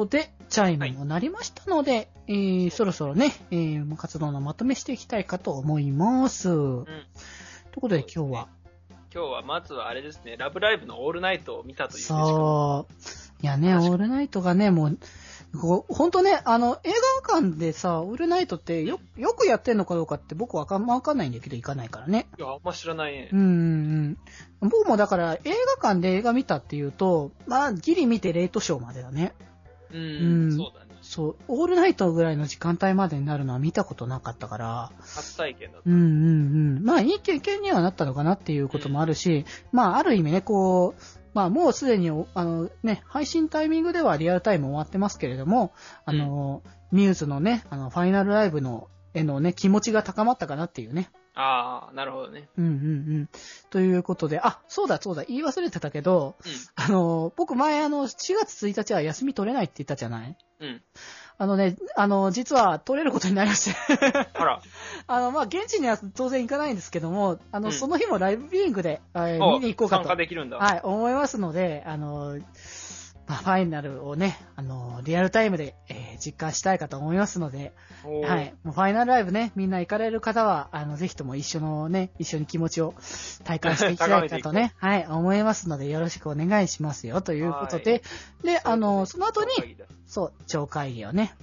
[0.01, 6.43] ことで、チャイムも鳴りましたので、えー、そろそろね、えー、活動のまとめしていきたいかと思います。
[6.47, 6.85] という
[7.75, 8.47] ことで今日は、
[9.13, 12.93] 今日はまずはあれですね、ラブライブのオールナイトを見たというそう。
[13.43, 14.97] いやね、オールナイトがね、もう、
[15.59, 16.91] こうほんとね、あの、映
[17.27, 22.27] 画館でさ、オールナイトってよ、よくやってんのかどうかって僕わかん、わかんないんだけど行かないからね。
[22.39, 23.35] いや、あんま知らないねう。
[23.35, 23.47] んうん
[24.61, 24.69] うん。
[24.69, 25.39] 僕もだから映
[25.77, 29.33] 画館で映画見たっていうと、まあ、ギリ見てレートショーまでだね。
[29.93, 30.91] うん、うんそうだね。
[31.01, 35.89] そう、オールナイトぐらいの時間帯までになるのは見たことなかったから、初体験だった。
[35.89, 36.83] うんうんうん。
[36.83, 41.01] まあ、いい経験にはなったのかなっていうこともあるし、まあ、ある意味ね、こう、
[41.33, 45.73] まあ、もうすでに、あのね、配信タイミングではリアルタイム終わってますけれども、
[46.05, 46.61] あの、
[46.91, 51.09] ミューズのね、あの、ファイナルライブの、へのね、気持ちが高まったかなっていうね。
[51.33, 52.49] ああ、なるほどね。
[52.57, 52.75] うんうんう
[53.21, 53.29] ん。
[53.69, 56.51] ということで、あ、そうだそうだ、言い忘れてたけど、うん。
[56.75, 60.35] あの、僕前あの、4月1日は休み取れないって言ったじゃない？
[60.59, 60.81] うん。
[61.37, 63.77] あのね、あの、実は取れることになりまして。
[64.33, 64.61] あら、
[65.07, 70.57] あの、まあ、現地には当然行かないんですけども、あの、うんその日もライブビューイングで、えーお見に行こうかと参加、できるんだ。
[70.57, 72.37] はい、思いますので、あの、
[73.31, 77.71] まあ、ファイナルをね、あのーリアルタイムで、えー実感したいかと思いますので、
[78.03, 78.53] はい。
[78.63, 82.93] もうファイナルライブね、みんな行かれる方は、あの、ぜひとも一緒のね、一緒に気持ちを
[83.45, 88.03] 体感していきたいかとね、 はい、思いますので、よろしくお願いしますよ、ということで、
[88.43, 91.33] で、あの、その後に、に、そう、超会議をね、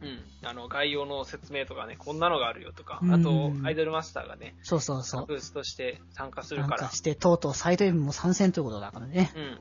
[0.00, 0.48] うん。
[0.48, 5.26] あの、概要の説明とかね、こんなのがあるよとか、うんあと、アイドルマスターがね、そうそうそう。
[5.26, 9.32] ブースとして参加するからなんか、して、とうとうサイド M も参戦ということだからね。
[9.34, 9.58] うん。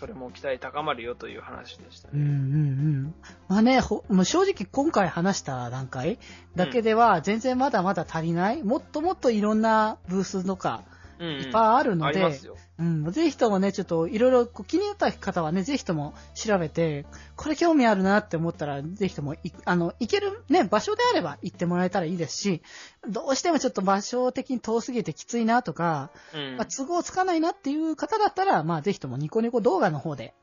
[0.00, 2.28] それも期待高まるよという話でしたうんうんう。
[2.28, 3.14] ん。
[3.48, 6.18] まあね、ほもう正直今回話した段階
[6.56, 8.62] だけでは全然まだまだ足りない。
[8.62, 10.84] もっともっといろんなブースとか、
[11.24, 12.56] いっぱいあるので、ありますよ。
[12.78, 17.04] うん、ぜひともね、ちょっといろいろこう気になった方はね、ぜひとも調べて、
[17.36, 22.62] これ興味あるなって思ったら、ぜひともい、あの、行けるね、場所であれば行ってもらえたらいいですし、
[23.08, 26.56] どうしてもちょっと場所的に遠すぎてきついなとか、うん。
[26.56, 30.34] まあ、都合つかないなっていう方だったら、まあぜひともニコニコ動画の方で、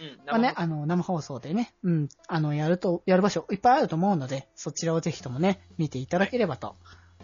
[0.00, 0.18] うん。
[0.26, 6.76] まあね、生あの、生放送でね、うん、あの、やると、やる場所いっぱいあると思うので、そちらをぜひともね、見ていただければと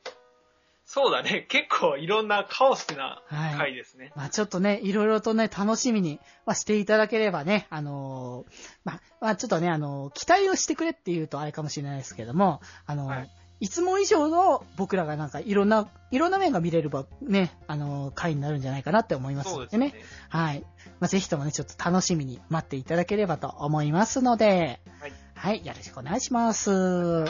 [0.90, 1.44] そうだね。
[1.52, 4.10] 結構いろんなカオスなはい回ですね。
[4.16, 8.52] まあちょっとね、いろいろとね、楽しみに、まあ、していただければね、あのー
[8.84, 13.30] まあ、まあちょっとね、あのー期待をしてくれって言うとあれかもしれないですけども、あのーはい
[13.60, 19.90] い、つも以上の僕らがなんかいろんな、いろんな面が見れるば、ね、あのー回になるんじゃないかなって思いますのでね。
[19.90, 20.10] ですね。
[20.30, 20.60] はい。
[21.00, 25.12] まあぜひともね、ちょっと楽しみに待っていただければと思いますので、はい。
[25.34, 27.26] はい、よろしくお願いします。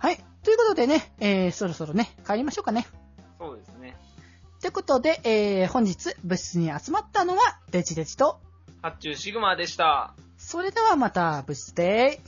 [0.00, 0.16] はい。
[0.42, 2.86] ということでね、えー、そろそろね、帰りましょうかね。
[3.38, 3.94] そうですね。
[4.58, 8.40] ということで、えー、本日部室に集まったのは、デジデジと、
[8.80, 10.14] 発注シグマでした。
[10.38, 12.22] それではまた部室で、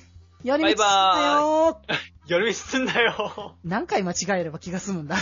[0.44, 1.80] 寄り道すんなバイバよ
[2.26, 3.56] 夜 道すんだよ。
[3.64, 5.16] 何回間違えれば気が済むんだ。